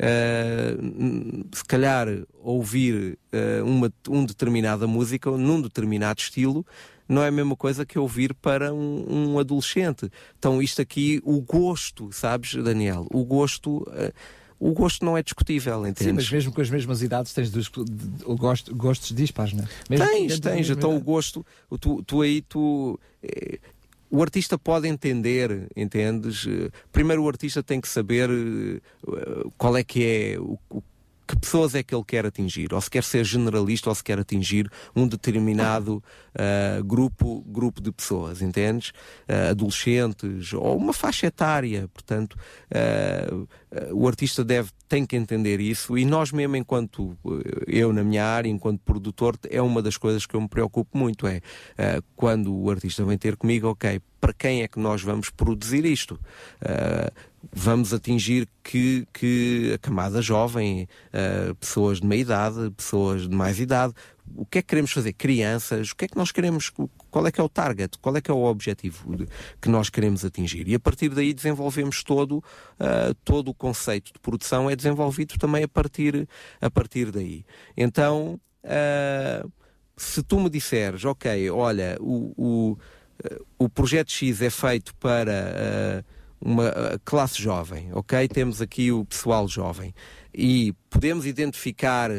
[0.00, 2.08] Uh, se calhar
[2.42, 6.64] ouvir uh, uma um determinada música num determinado estilo
[7.10, 10.10] não é a mesma coisa que ouvir para um, um adolescente.
[10.38, 13.06] Então, isto aqui, o gosto, sabes, Daniel?
[13.12, 13.78] O gosto.
[13.78, 14.12] Uh,
[14.60, 16.10] o gosto não é discutível, entende?
[16.10, 17.70] Sim, mas mesmo com as mesmas idades tens dos,
[18.26, 19.68] o gosto, gostos dispares, não é?
[19.88, 20.68] Mesmo tens, tens.
[20.68, 21.44] Então o gosto,
[21.80, 23.00] tu, tu aí, tu...
[23.22, 23.58] Eh,
[24.10, 26.46] o artista pode entender, entendes?
[26.46, 28.28] Eh, primeiro o artista tem que saber
[29.56, 30.82] qual é que é o, o
[31.30, 34.18] que pessoas é que ele quer atingir, ou se quer ser generalista, ou se quer
[34.18, 36.02] atingir um determinado
[36.34, 38.90] uh, grupo, grupo de pessoas, entendes?
[39.28, 42.36] Uh, adolescentes, ou uma faixa etária, portanto,
[42.74, 43.48] uh,
[43.92, 47.16] o artista deve, tem que entender isso, e nós mesmo, enquanto,
[47.68, 51.28] eu na minha área, enquanto produtor, é uma das coisas que eu me preocupo muito,
[51.28, 51.40] é
[52.16, 56.18] quando o artista vem ter comigo, ok, para quem é que nós vamos produzir isto?
[57.52, 63.58] vamos atingir que, que a camada jovem, uh, pessoas de meia idade, pessoas de mais
[63.58, 63.94] idade,
[64.36, 65.12] o que é que queremos fazer?
[65.12, 66.70] Crianças, o que é que nós queremos?
[67.10, 67.98] Qual é que é o target?
[67.98, 69.26] Qual é que é o objetivo
[69.60, 70.68] que nós queremos atingir?
[70.68, 75.64] E a partir daí desenvolvemos todo, uh, todo o conceito de produção é desenvolvido também
[75.64, 76.28] a partir,
[76.60, 77.44] a partir daí.
[77.76, 79.52] Então, uh,
[79.96, 82.78] se tu me disseres, ok, olha, o, o,
[83.58, 86.04] o projeto X é feito para
[86.40, 86.72] uma
[87.04, 88.26] classe jovem, ok?
[88.28, 89.94] Temos aqui o pessoal jovem
[90.34, 92.10] e podemos identificar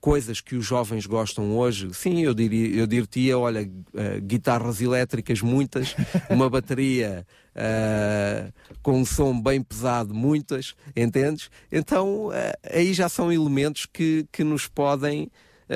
[0.00, 5.40] coisas que os jovens gostam hoje, sim, eu diria, eu diria, olha, uh, guitarras elétricas
[5.40, 5.94] muitas,
[6.30, 11.50] uma bateria uh, com um som bem pesado muitas, entendes?
[11.70, 12.32] Então uh,
[12.72, 15.30] aí já são elementos que, que nos podem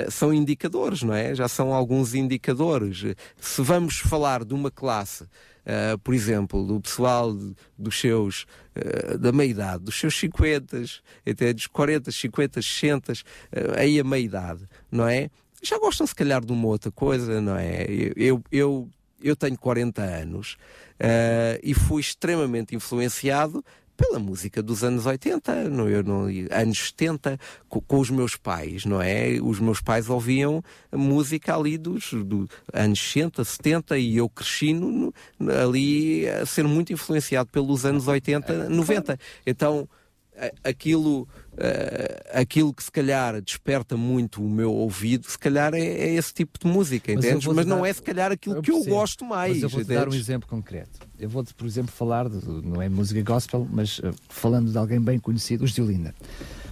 [0.08, 1.34] são indicadores, não é?
[1.34, 3.02] Já são alguns indicadores.
[3.40, 5.26] Se vamos falar de uma classe
[5.66, 7.32] uh, por exemplo, do pessoal
[7.78, 8.46] dos seus,
[8.76, 10.82] uh, da meia-idade, dos seus 50,
[11.28, 13.16] até dos 40, 50, 60, uh,
[13.76, 15.30] aí a meia-idade, não é?
[15.62, 17.84] Já gostam se calhar de uma outra coisa, não é?
[18.16, 18.88] Eu, eu,
[19.22, 20.56] eu tenho 40 anos
[21.00, 23.64] uh, e fui extremamente influenciado
[24.00, 29.02] pela música dos anos 80, no, no, anos 70, com, com, os meus pais, não
[29.02, 29.38] é?
[29.42, 35.12] Os meus pais ouviam música ali dos do, anos 60, 70 e eu cresci no,
[35.62, 39.18] ali a ser muito influenciado pelos anos 80, 90.
[39.46, 39.86] Então,
[40.64, 41.22] aquilo,
[41.52, 46.32] uh, aquilo que se calhar desperta muito o meu ouvido, se calhar é, é esse
[46.32, 47.46] tipo de música, entendes?
[47.46, 49.54] Mas, Mas não é se calhar aquilo eu que eu gosto mais.
[49.54, 50.98] Mas eu vou-te dar um exemplo concreto.
[51.18, 55.00] Eu vou-te, por exemplo, falar, de, não é música gospel, mas uh, falando de alguém
[55.00, 56.14] bem conhecido, os de Olinda.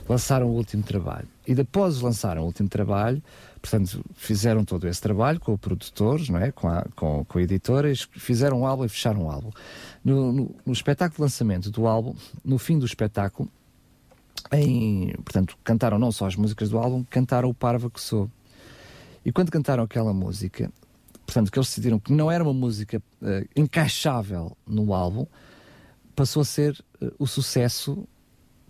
[0.09, 1.29] Lançaram o último trabalho.
[1.47, 3.23] E depois lançaram o último trabalho,
[3.61, 6.51] portanto, fizeram todo esse trabalho com produtores, não é?
[6.53, 9.51] com, a, com, com a editora, fizeram um álbum e fecharam o um álbum.
[10.05, 12.15] No, no, no, espetáculo de lançamento do álbum,
[12.45, 13.51] no fim do espetáculo,
[14.53, 18.31] em, portanto, cantaram não só as músicas do álbum, cantaram o Parva que Sou.
[19.25, 20.73] E quando cantaram aquela música,
[21.27, 25.27] portanto, que eles decidiram que não era uma música uh, encaixável no álbum,
[26.17, 28.07] passou a ser uh, o sucesso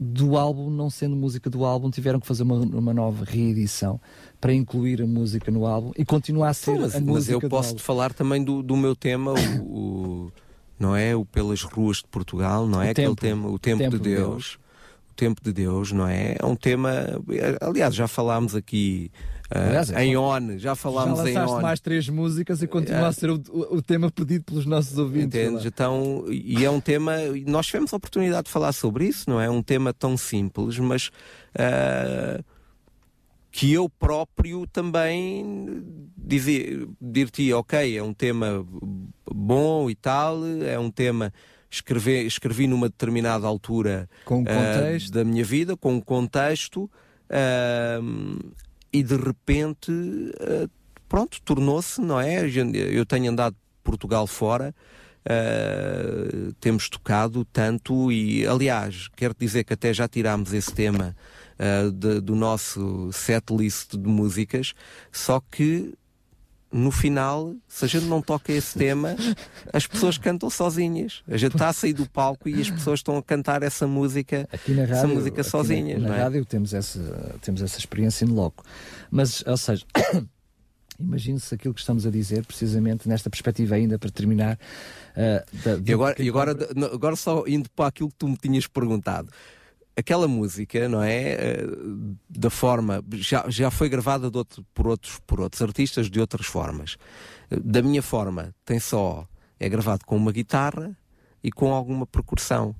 [0.00, 4.00] do álbum, não sendo música do álbum, tiveram que fazer uma, uma nova reedição
[4.40, 7.48] para incluir a música no álbum e continuar a ser mas, a música Mas eu
[7.48, 10.32] posso falar também do, do meu tema, o, o,
[10.78, 11.16] não é?
[11.16, 12.88] O Pelas Ruas de Portugal, não é?
[12.88, 14.28] O Aquele tempo, tema, o Tempo, tempo de Deus.
[14.56, 14.67] Deus
[15.18, 16.36] tempo de Deus, não é?
[16.38, 16.92] É um tema.
[17.60, 19.10] Aliás, já falámos aqui.
[19.50, 21.60] Aliás, é em ON, já falámos já em ON.
[21.60, 23.06] mais três músicas e continua é.
[23.06, 25.40] a ser o, o, tema pedido pelos nossos ouvintes.
[25.40, 25.64] Entendes?
[25.64, 27.16] Então, e é um tema.
[27.46, 29.50] Nós tivemos a oportunidade de falar sobre isso, não é?
[29.50, 31.08] Um tema tão simples, mas.
[31.54, 32.44] Uh,
[33.50, 35.82] que eu próprio também
[36.16, 38.64] dizia, dir-te, ok, é um tema
[39.28, 41.32] bom e tal, é um tema
[41.70, 44.08] escrevi, escrevi numa determinada altura
[45.08, 48.52] uh, da minha vida, com um contexto, uh,
[48.92, 50.70] e de repente, uh,
[51.08, 52.44] pronto, tornou-se, não é?
[52.90, 54.74] Eu tenho andado Portugal fora.
[56.58, 61.14] Temos tocado tanto e aliás quero dizer que até já tirámos esse tema
[61.92, 64.72] de, do nosso set list de músicas
[65.12, 65.92] só que
[66.70, 69.16] no final, se a gente não toca esse tema,
[69.72, 71.22] as pessoas cantam sozinhas.
[71.26, 74.46] A gente está a sair do palco e as pessoas estão a cantar essa música,
[74.52, 76.02] aqui na rádio, essa música sozinhas.
[76.02, 76.22] Na, na é?
[76.22, 78.64] rádio temos essa, temos essa experiência em loco.
[79.10, 79.86] Mas, ou seja,
[81.00, 84.58] imagine-se aquilo que estamos a dizer, precisamente nesta perspectiva ainda para terminar.
[85.16, 86.56] Uh, da, e agora, e agora,
[86.92, 89.30] agora só indo para aquilo que tu me tinhas perguntado
[89.98, 91.32] aquela música, não é?
[91.32, 91.66] Eh,
[92.30, 93.04] da forma.
[93.14, 96.96] Já, já foi gravada outro, por, outros, por outros artistas de outras formas.
[97.50, 99.26] Da minha forma, tem só.
[99.58, 100.96] É gravado com uma guitarra
[101.42, 102.74] e com alguma percussão.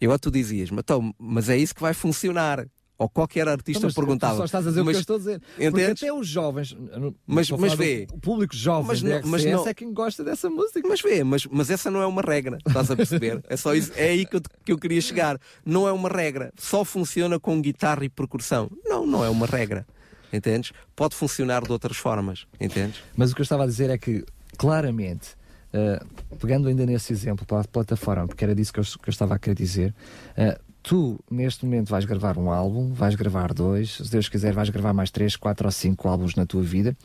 [0.00, 2.66] Eu tu dizias, mas, então, mas é isso que vai funcionar
[2.98, 4.36] ou qualquer artista então, perguntava.
[4.36, 5.42] só estás a dizer mas, o que eu estou a dizer.
[5.58, 5.70] Entendes?
[5.70, 6.76] Porque até os jovens,
[7.26, 10.80] mas, mas vê, o público jovem mas não, mas não, é quem gosta dessa música.
[10.86, 13.42] Mas vê, mas, mas essa não é uma regra, estás a perceber?
[13.48, 15.38] é só isso, é aí que eu, que eu queria chegar.
[15.64, 18.70] Não é uma regra, só funciona com guitarra e percussão.
[18.84, 19.86] Não, não é uma regra.
[20.32, 20.72] Entendes?
[20.94, 23.02] Pode funcionar de outras formas, entendes?
[23.16, 24.24] Mas o que eu estava a dizer é que,
[24.56, 25.36] claramente,
[25.72, 29.12] uh, pegando ainda nesse exemplo para a plataforma, porque era disso que eu, que eu
[29.12, 29.94] estava a querer dizer,
[30.32, 34.70] uh, tu, neste momento, vais gravar um álbum, vais gravar dois, se Deus quiser, vais
[34.70, 36.96] gravar mais três, quatro ou cinco álbuns na tua vida,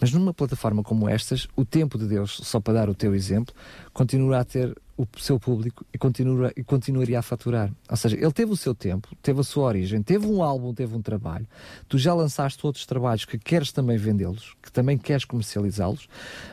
[0.00, 3.54] mas numa plataforma como estas, o tempo de Deus, só para dar o teu exemplo,
[3.92, 7.70] continua a ter o seu público e, continua, e continuaria a faturar.
[7.90, 10.96] Ou seja, ele teve o seu tempo, teve a sua origem, teve um álbum, teve
[10.96, 11.46] um trabalho.
[11.86, 16.08] Tu já lançaste outros trabalhos que queres também vendê-los, que também queres comercializá-los,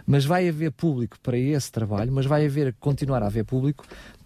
[0.05, 3.85] mas vai haver público para esse trabalho, mas vai haver, continuar a haver público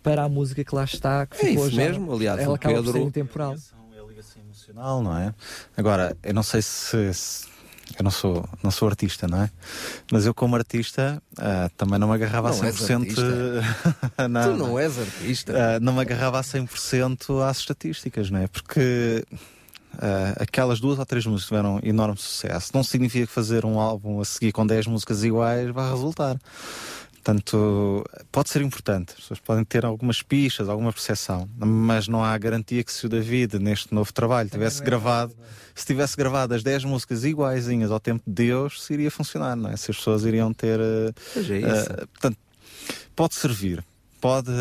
[0.10, 2.76] para a música que lá está, que é ficou isso já, mesmo, aliás, ela acaba
[2.76, 2.92] Pedro...
[2.92, 3.56] por ser intemporal.
[3.96, 5.34] É a ligação emocional, não é?
[5.76, 7.48] Agora, eu não sei se, se
[7.98, 9.50] eu não sou, não sou artista, não é?
[10.12, 14.28] Mas eu, como artista, uh, também não me agarrava não a 100%.
[14.30, 15.54] não, tu não és artista.
[15.54, 18.48] Uh, não me agarrava a 100% às estatísticas, não é?
[18.48, 19.24] Porque
[19.96, 22.72] uh, aquelas duas ou três músicas tiveram enorme sucesso.
[22.74, 26.38] Não significa que fazer um álbum a seguir com 10 músicas iguais vai resultar.
[27.28, 32.38] Portanto, pode ser importante, as pessoas podem ter algumas pistas, alguma percepção, mas não há
[32.38, 35.36] garantia que se o David, neste novo trabalho, tivesse gravado,
[35.76, 39.70] se tivesse gravado as 10 músicas iguaizinhas ao tempo de Deus, se iria funcionar, não
[39.70, 39.76] é?
[39.76, 40.80] Se as pessoas iriam ter.
[40.80, 42.38] Uh, uh, portanto,
[43.14, 43.84] pode servir,
[44.22, 44.54] pode,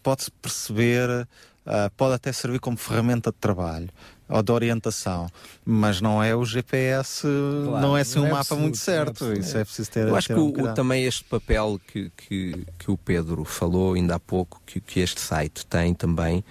[0.00, 3.88] pode perceber, uh, pode até servir como ferramenta de trabalho
[4.28, 5.28] ou de orientação,
[5.64, 9.24] mas não é o GPS, claro, não é assim um é mapa absoluto, muito certo.
[9.26, 10.08] É Isso é preciso ter.
[10.08, 13.94] Eu acho ter que um o, também este papel que, que, que o Pedro falou
[13.94, 16.44] ainda há pouco, que, que este site tem também,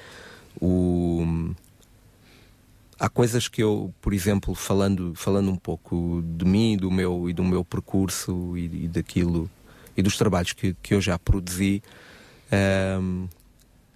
[0.61, 1.53] o
[2.99, 7.33] há coisas que eu, por exemplo, falando, falando um pouco de mim do meu, e
[7.33, 9.49] do meu percurso e, e daquilo
[9.97, 11.81] e dos trabalhos que, que eu já produzi,
[13.01, 13.27] um,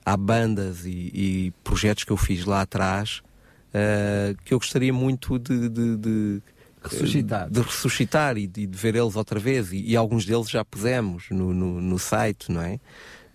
[0.05, 3.21] há bandas e, e, projetos que eu fiz lá atrás
[3.69, 6.41] uh, que eu gostaria muito de, de, de
[6.81, 10.63] ressuscitar, de ressuscitar e de, de, ver eles outra vez e, e, alguns deles já
[10.63, 12.79] pusemos no, no, no site, não é?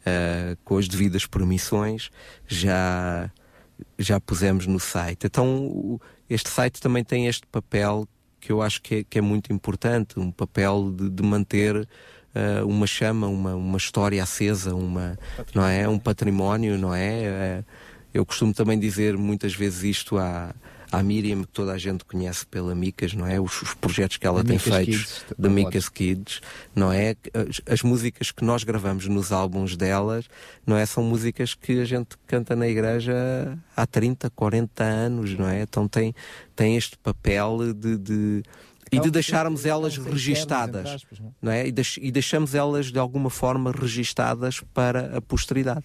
[0.06, 2.10] Uh, com as devidas permissões
[2.46, 3.30] já
[3.98, 5.26] já pusemos no site.
[5.26, 8.06] Então este site também tem este papel
[8.40, 11.76] que eu acho que é, que é muito importante, um papel de, de manter
[12.34, 15.18] uh, uma chama, uma, uma história acesa, uma,
[15.54, 15.88] não é?
[15.88, 17.62] um património, não é?
[17.62, 17.64] Uh,
[18.14, 20.54] eu costumo também dizer muitas vezes isto à,
[20.90, 23.40] à Miriam, que toda a gente conhece pela Micas, não é?
[23.40, 26.40] Os, os projetos que ela tem Micas feito Kids, da Micas Kids,
[26.74, 27.16] não é?
[27.34, 30.26] As, as, músicas que nós gravamos nos álbuns delas,
[30.64, 30.86] não é?
[30.86, 35.62] São músicas que a gente canta na igreja há 30, 40 anos, não é?
[35.62, 36.14] Então tem,
[36.54, 38.42] tem este papel de, de
[38.92, 41.04] e de deixarmos elas registadas,
[41.42, 41.66] não é?
[41.66, 45.84] E deixamos elas de alguma forma registadas para a posteridade.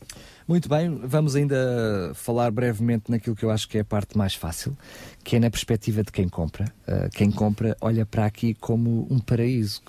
[0.50, 4.34] Muito bem, vamos ainda falar brevemente naquilo que eu acho que é a parte mais
[4.34, 4.76] fácil,
[5.24, 6.66] que é na perspectiva de quem compra.
[6.88, 9.80] Uh, quem compra olha para aqui como um paraíso,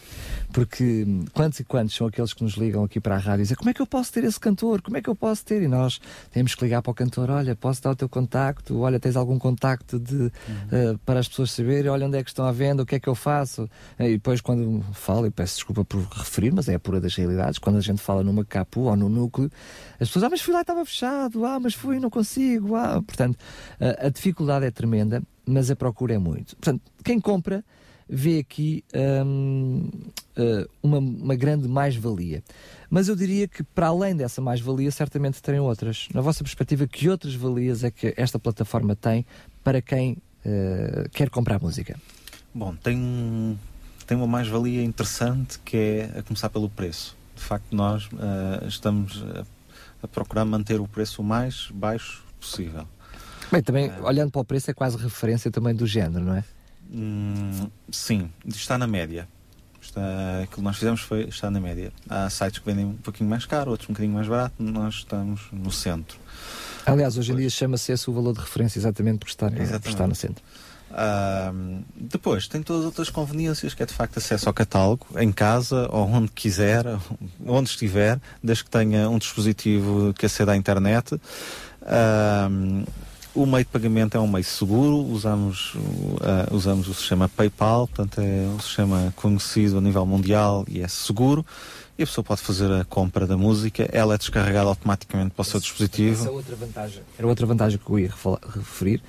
[0.52, 3.56] porque quantos e quantos são aqueles que nos ligam aqui para a rádio e dizem
[3.56, 5.62] como é que eu posso ter esse cantor, como é que eu posso ter?
[5.62, 5.98] E nós
[6.30, 9.38] temos que ligar para o cantor, olha, posso dar o teu contacto, olha, tens algum
[9.38, 10.30] contacto de, uhum.
[10.30, 13.00] uh, para as pessoas saberem, olha onde é que estão à venda, o que é
[13.00, 13.62] que eu faço?
[13.98, 17.14] Uh, e depois quando falo, e peço desculpa por referir, mas é a pura das
[17.14, 19.50] realidades, quando a gente fala numa capu ou no núcleo,
[19.98, 23.01] as pessoas, ah, mas fui lá, estava fechado, ah, mas fui, não consigo, ah.
[23.03, 23.38] Portanto,
[23.80, 26.57] a, a dificuldade é tremenda, mas a procura é muito.
[26.57, 27.64] Portanto, quem compra
[28.09, 28.84] vê aqui
[29.24, 29.88] hum,
[30.36, 32.42] uh, uma, uma, grande mais-valia.
[32.90, 36.09] Mas eu diria que, para além dessa mais-valia, certamente terem outras.
[36.12, 39.24] Na vossa perspectiva, que outras valias é que esta plataforma tem
[39.62, 41.96] para quem uh, quer comprar música?
[42.53, 43.57] Bom, tem,
[44.05, 47.16] tem uma mais-valia interessante que é a começar pelo preço.
[47.36, 49.22] De facto, nós uh, estamos
[50.03, 52.86] a procurar manter o preço o mais baixo possível.
[53.51, 54.01] Bem, também é.
[54.03, 56.44] olhando para o preço é quase referência também do género, não é?
[56.92, 59.28] Hum, sim, está na média.
[59.80, 61.92] Está, aquilo que nós fizemos foi estar na média.
[62.09, 65.48] Há sites que vendem um pouquinho mais caro, outros um bocadinho mais barato, nós estamos
[65.53, 66.18] no centro.
[66.84, 70.07] Aliás, hoje em dia chama-se esse o valor de referência exatamente por estar, por estar
[70.07, 70.42] no centro.
[70.91, 75.30] Uh, depois, tem todas as outras conveniências, que é de facto acesso ao catálogo, em
[75.30, 76.84] casa ou onde quiser,
[77.47, 81.14] onde estiver, desde que tenha um dispositivo que aceda à internet.
[81.14, 82.84] Uh,
[83.32, 88.20] o meio de pagamento é um meio seguro, usamos, uh, usamos o sistema PayPal, portanto
[88.20, 91.47] é um sistema conhecido a nível mundial e é seguro.
[91.97, 95.45] E a pessoa pode fazer a compra da música, ela é descarregada automaticamente para o
[95.45, 96.22] seu dispositivo.
[96.22, 97.03] Essa é outra vantagem.
[97.16, 98.11] Era outra vantagem que eu ia
[98.57, 99.01] referir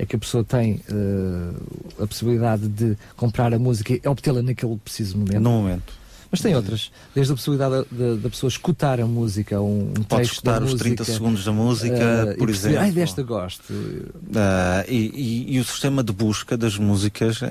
[0.00, 4.78] é que a pessoa tem uh, a possibilidade de comprar a música e obtê-la naquele
[4.78, 5.40] preciso momento.
[5.40, 6.00] No momento.
[6.30, 7.84] Mas tem outras, desde a possibilidade
[8.22, 12.38] da pessoa escutar a música, um, um Pode escutar os 30 segundos da música, uh,
[12.38, 12.78] por exemplo.
[12.78, 13.72] Ai, desta gosto.
[13.72, 14.14] Uh,
[14.88, 17.46] e, e, e, o sistema de busca das músicas uh,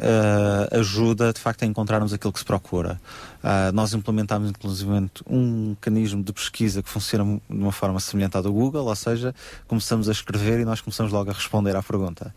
[0.71, 2.99] ajuda, de facto, a encontrarmos aquilo que se procura.
[3.39, 8.41] Uh, nós implementámos inclusivamente um mecanismo de pesquisa que funciona de uma forma semelhante à
[8.41, 9.33] do Google, ou seja,
[9.65, 12.33] começamos a escrever e nós começamos logo a responder à pergunta.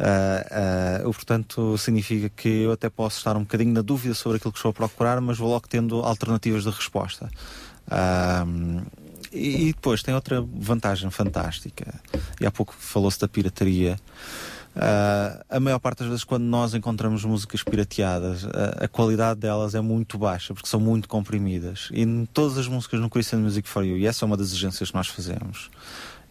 [0.00, 4.52] Uh, uh, portanto, significa que eu até posso estar um bocadinho na dúvida sobre aquilo
[4.52, 7.28] que estou a procurar, mas vou logo tendo alternativas de resposta.
[9.30, 11.92] e depois tem outra vantagem fantástica,
[12.40, 13.98] e há pouco falou-se da pirataria.
[14.76, 18.50] Uh, a maior parte das vezes, quando nós encontramos músicas pirateadas, uh,
[18.80, 21.88] a qualidade delas é muito baixa, porque são muito comprimidas.
[21.92, 24.90] E todas as músicas no Christian Music for You, e essa é uma das exigências
[24.90, 25.68] que nós fazemos,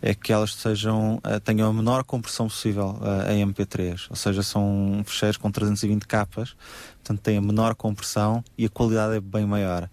[0.02, 2.98] é que elas sejam, uh, tenham a menor compressão possível
[3.30, 4.08] em MP3.
[4.10, 6.56] Ou seja, são fecheiros com 320 capas,
[6.98, 9.90] portanto tem a menor compressão e a qualidade é bem maior.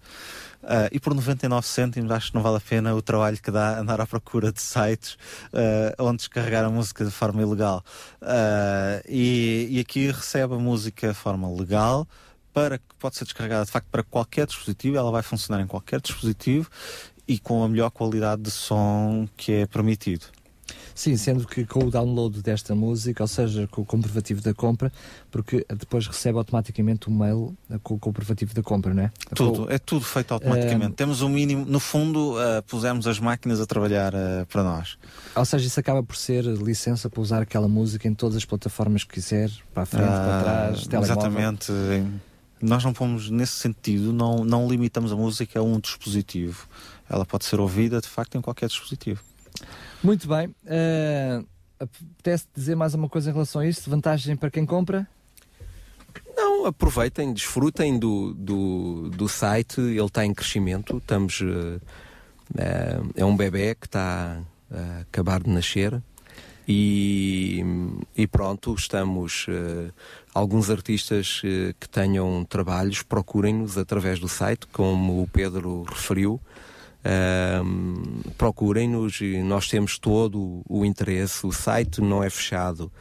[0.65, 3.77] Uh, e por 99 cêntimos acho que não vale a pena o trabalho que dá
[3.77, 5.13] andar à procura de sites
[5.53, 7.83] uh, onde descarregar a música de forma ilegal.
[8.19, 12.07] Uh, e, e, aqui recebe a música de forma legal
[12.51, 16.01] para que pode ser descarregada de facto para qualquer dispositivo, ela vai funcionar em qualquer
[16.01, 16.67] dispositivo
[17.27, 20.25] e com a melhor qualidade de som que é permitido.
[20.95, 24.89] Sim, sendo que com o download desta música, ou seja, com o comprovativo da compra,
[25.29, 29.11] porque depois recebe automaticamente o um mail com o comprovativo da compra, não é?
[29.35, 30.93] Tudo, é tudo feito automaticamente.
[30.93, 34.63] Uh, Temos o um mínimo, no fundo, uh, pusemos as máquinas a trabalhar uh, para
[34.63, 34.97] nós.
[35.35, 39.03] Ou seja, isso acaba por ser licença para usar aquela música em todas as plataformas
[39.03, 41.17] que quiser, para a frente, para trás, telemóvel.
[41.17, 41.73] Exatamente.
[42.61, 46.67] Nós não pomos nesse sentido, não, não limitamos a música a um dispositivo.
[47.09, 49.21] Ela pode ser ouvida, de facto, em qualquer dispositivo.
[50.05, 50.49] Muito bem.
[50.49, 51.43] Uh,
[51.79, 53.89] apetece dizer mais uma coisa em relação a isto?
[53.89, 55.07] Vantagem para quem compra?
[56.37, 61.41] Não, aproveitem, desfrutem do, do, do site, ele está em crescimento, estamos.
[61.41, 61.81] Uh,
[62.51, 65.99] uh, é um bebê que está a acabar de nascer.
[66.67, 67.63] E,
[68.15, 69.47] e pronto, estamos.
[69.47, 69.91] Uh,
[70.35, 76.39] alguns artistas uh, que tenham trabalhos, procurem-nos através do site, como o Pedro referiu.
[77.05, 81.45] Uh, procurem-nos nós temos todo o interesse.
[81.45, 82.91] O site não é fechado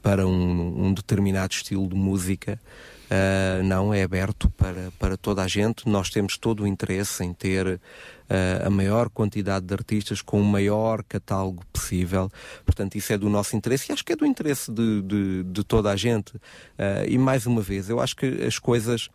[0.00, 2.60] para um, um, determinado estilo de música.
[3.08, 5.88] Uh, não é aberto para, para toda a gente.
[5.88, 10.44] Nós temos todo o interesse em ter uh, a maior quantidade de artistas com o
[10.44, 12.30] maior catálogo possível.
[12.66, 15.64] Portanto, isso é do nosso interesse e acho que é do interesse de, de, de
[15.64, 16.36] toda a gente.
[16.36, 19.08] Uh, e mais uma vez, eu acho que as coisas.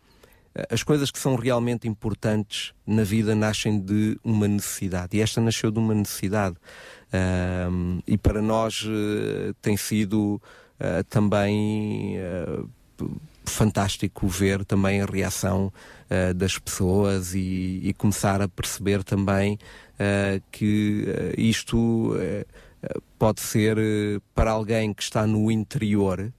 [0.69, 5.17] As coisas que são realmente importantes na vida nascem de uma necessidade.
[5.17, 6.55] E esta nasceu de uma necessidade.
[8.05, 8.85] e para nós
[9.61, 10.39] tem sido
[11.09, 12.19] também
[13.45, 15.71] fantástico ver também a reação
[16.09, 19.57] uh, das pessoas e, e, começar a perceber também
[19.95, 22.15] uh, que uh, isto
[23.17, 23.77] pode ser
[24.35, 26.33] para alguém que está no interior,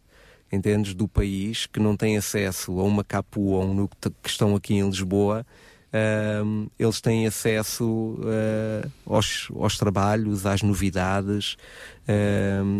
[0.54, 4.74] entendes, do país, que não tem acesso a uma Capu ou um que estão aqui
[4.74, 5.44] em Lisboa,
[6.76, 11.56] eles têm acesso uh, aos, aos, trabalhos, às novidades.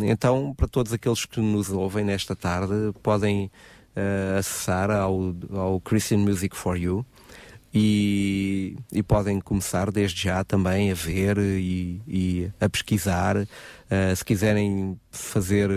[0.02, 3.50] Então, para todos aqueles que nos ouvem nesta tarde, podem
[3.94, 7.04] uh, acessar ao, ao Christian Music for You.
[7.76, 13.36] E, e, podem começar desde já também a ver e, e a pesquisar.
[13.36, 15.70] Uh, se quiserem fazer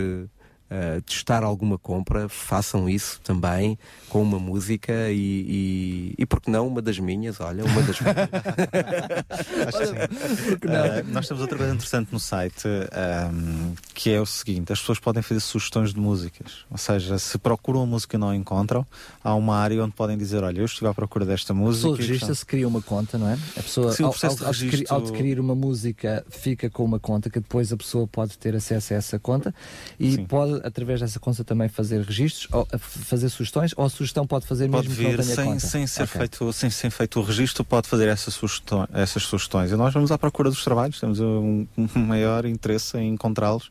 [0.70, 6.66] uh, testar alguma compra, façam isso também com uma música e, e, e porque não
[6.66, 8.16] uma das minhas, olha, uma das minhas.
[10.64, 14.98] uh, nós temos outra coisa interessante no site um, que é o seguinte: as pessoas
[14.98, 18.86] podem fazer sugestões de músicas, ou seja, se procuram uma música e não a encontram,
[19.22, 21.88] há uma área onde podem dizer: Olha, eu estive à procura desta música.
[21.88, 23.38] A pessoa registra-se, cria uma conta, não é?
[23.56, 24.94] A pessoa, Sim, ao, ao, ao, registro...
[24.94, 28.94] ao adquirir uma música, fica com uma conta que depois a pessoa pode ter acesso
[28.94, 29.54] a essa conta
[29.98, 30.26] e Sim.
[30.26, 34.68] pode através dessa conta também fazer registros, ou fazer sugestões, ou a sugestão pode fazer
[34.68, 35.60] pode mesmo vir, que não sem, conta?
[35.60, 36.18] sem ser okay.
[36.18, 39.70] feito sem ser feito o registro, pode fazer essas sugestões, essas sugestões.
[39.70, 43.70] E nós vamos à procura dos trabalhos, temos um, um maior interesse em encontrá-los.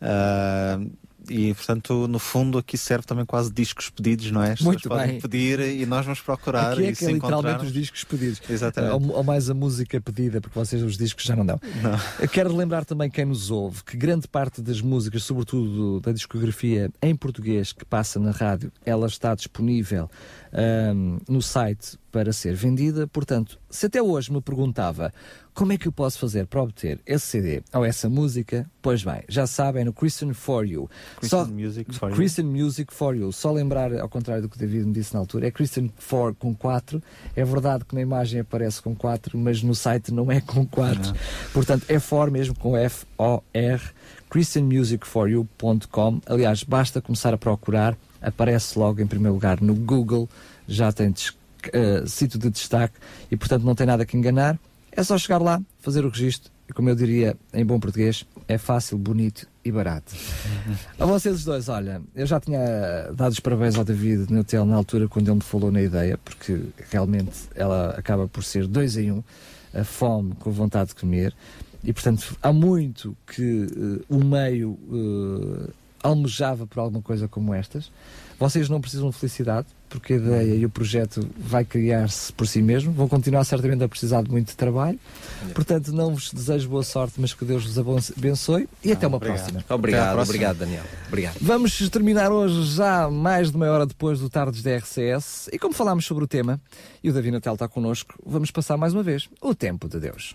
[0.00, 0.90] Uh,
[1.28, 4.52] e portanto, no fundo, aqui serve também quase discos pedidos, não é?
[4.52, 4.98] As Muito bem.
[4.98, 6.72] podem pedir e nós vamos procurar.
[6.72, 8.40] Aqui é que é literalmente os discos pedidos.
[8.48, 8.92] Exatamente.
[8.92, 11.60] Ou, ou, mais a música pedida, porque vocês os discos já não dão.
[11.82, 11.98] Não.
[12.20, 16.90] Eu quero lembrar também quem nos ouve que grande parte das músicas, sobretudo da discografia
[17.02, 20.10] em português que passa na rádio, ela está disponível
[20.94, 23.06] um, no site para ser vendida.
[23.06, 25.12] Portanto, se até hoje me perguntava
[25.56, 29.22] como é que eu posso fazer para obter esse CD ou essa música, pois bem,
[29.26, 30.90] já sabem, no Christian For You.
[31.16, 32.14] Christian Só, Music For You.
[32.14, 33.32] Christian Music For You.
[33.32, 36.34] Só lembrar, ao contrário do que o David me disse na altura, é Christian For
[36.34, 37.02] com 4.
[37.34, 41.14] É verdade que na imagem aparece com 4, mas no site não é com 4.
[41.54, 43.80] Portanto, é For mesmo com F-O-R.
[44.30, 46.20] ChristianMusicForYou.com.
[46.26, 50.28] Aliás, basta começar a procurar, aparece logo em primeiro lugar no Google,
[50.68, 52.96] já tem uh, sítio de destaque
[53.30, 54.58] e, portanto, não tem nada que enganar.
[54.96, 58.56] É só chegar lá, fazer o registro e, como eu diria em bom português, é
[58.56, 60.14] fácil, bonito e barato.
[60.98, 64.74] a vocês dois, olha, eu já tinha dado os parabéns ao David no hotel na
[64.74, 69.12] altura quando ele me falou na ideia, porque realmente ela acaba por ser dois em
[69.12, 69.22] um,
[69.74, 71.34] a fome com a vontade de comer.
[71.84, 75.70] E, portanto, há muito que uh, o meio uh,
[76.02, 77.92] almejava por alguma coisa como estas.
[78.38, 82.60] Vocês não precisam de felicidade, porque a ideia e o projeto vai criar-se por si
[82.62, 82.92] mesmo.
[82.92, 84.98] Vão continuar certamente a precisar de muito trabalho.
[85.54, 89.38] Portanto, não vos desejo boa sorte, mas que Deus vos abençoe e até uma obrigado.
[89.38, 89.64] próxima.
[89.68, 90.22] Obrigado, próxima.
[90.22, 90.84] obrigado, Daniel.
[91.08, 91.36] Obrigado.
[91.40, 95.48] Vamos terminar hoje já mais de meia hora depois do Tardes da RCS.
[95.52, 96.60] E como falámos sobre o tema,
[97.02, 100.34] e o Davi Natal está connosco, vamos passar mais uma vez o tempo de Deus.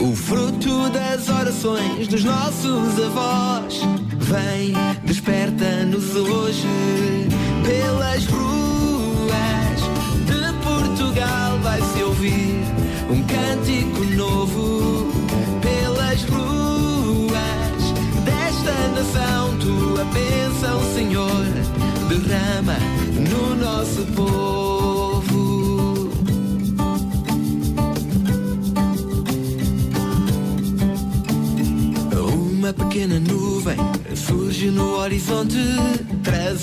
[0.00, 3.80] O fruto das orações dos nossos avós
[4.18, 4.72] Vem,
[5.04, 7.28] desperta-nos hoje
[7.64, 8.53] pelas ruas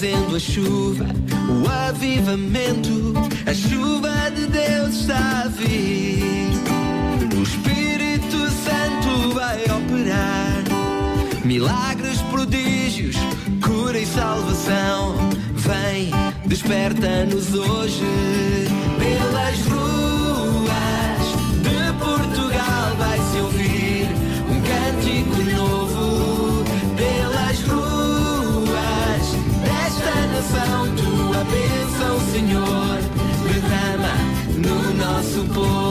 [0.02, 1.06] trazendo a chuva,
[1.64, 3.14] o avivamento.
[3.46, 6.50] A chuva de Deus está a vir.
[7.38, 10.64] O Espírito Santo vai operar.
[11.46, 13.16] Milagres, prodígios,
[13.64, 15.16] cura e salvação.
[15.54, 16.10] Vem,
[16.48, 18.71] desperta-nos hoje
[32.32, 32.98] Senhor,
[33.44, 34.16] derrama
[34.56, 35.91] no nosso povo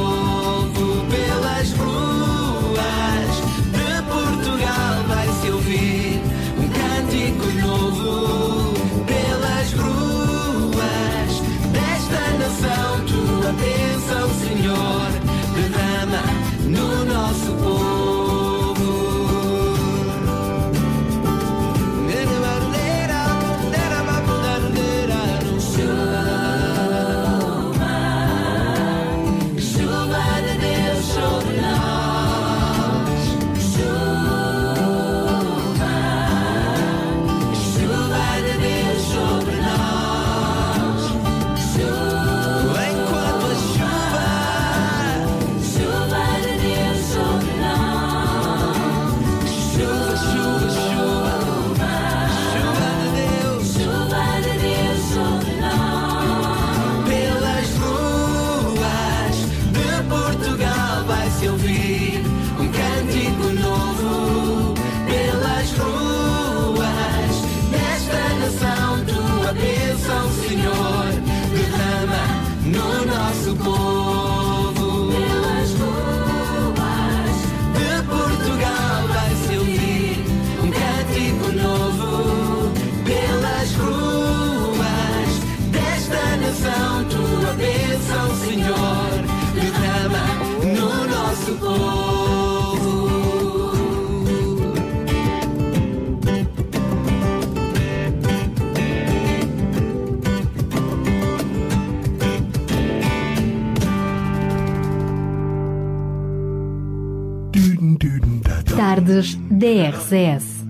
[109.61, 110.65] DRCS.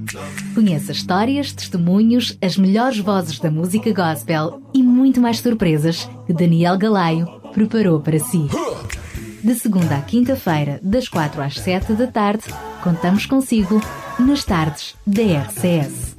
[0.53, 6.77] Conheça histórias, testemunhos, as melhores vozes da música gospel e muito mais surpresas que Daniel
[6.77, 8.49] Galaio preparou para si.
[9.45, 12.43] De segunda à quinta-feira, das quatro às sete da tarde,
[12.83, 13.81] contamos consigo
[14.19, 16.17] nas tardes DRCS.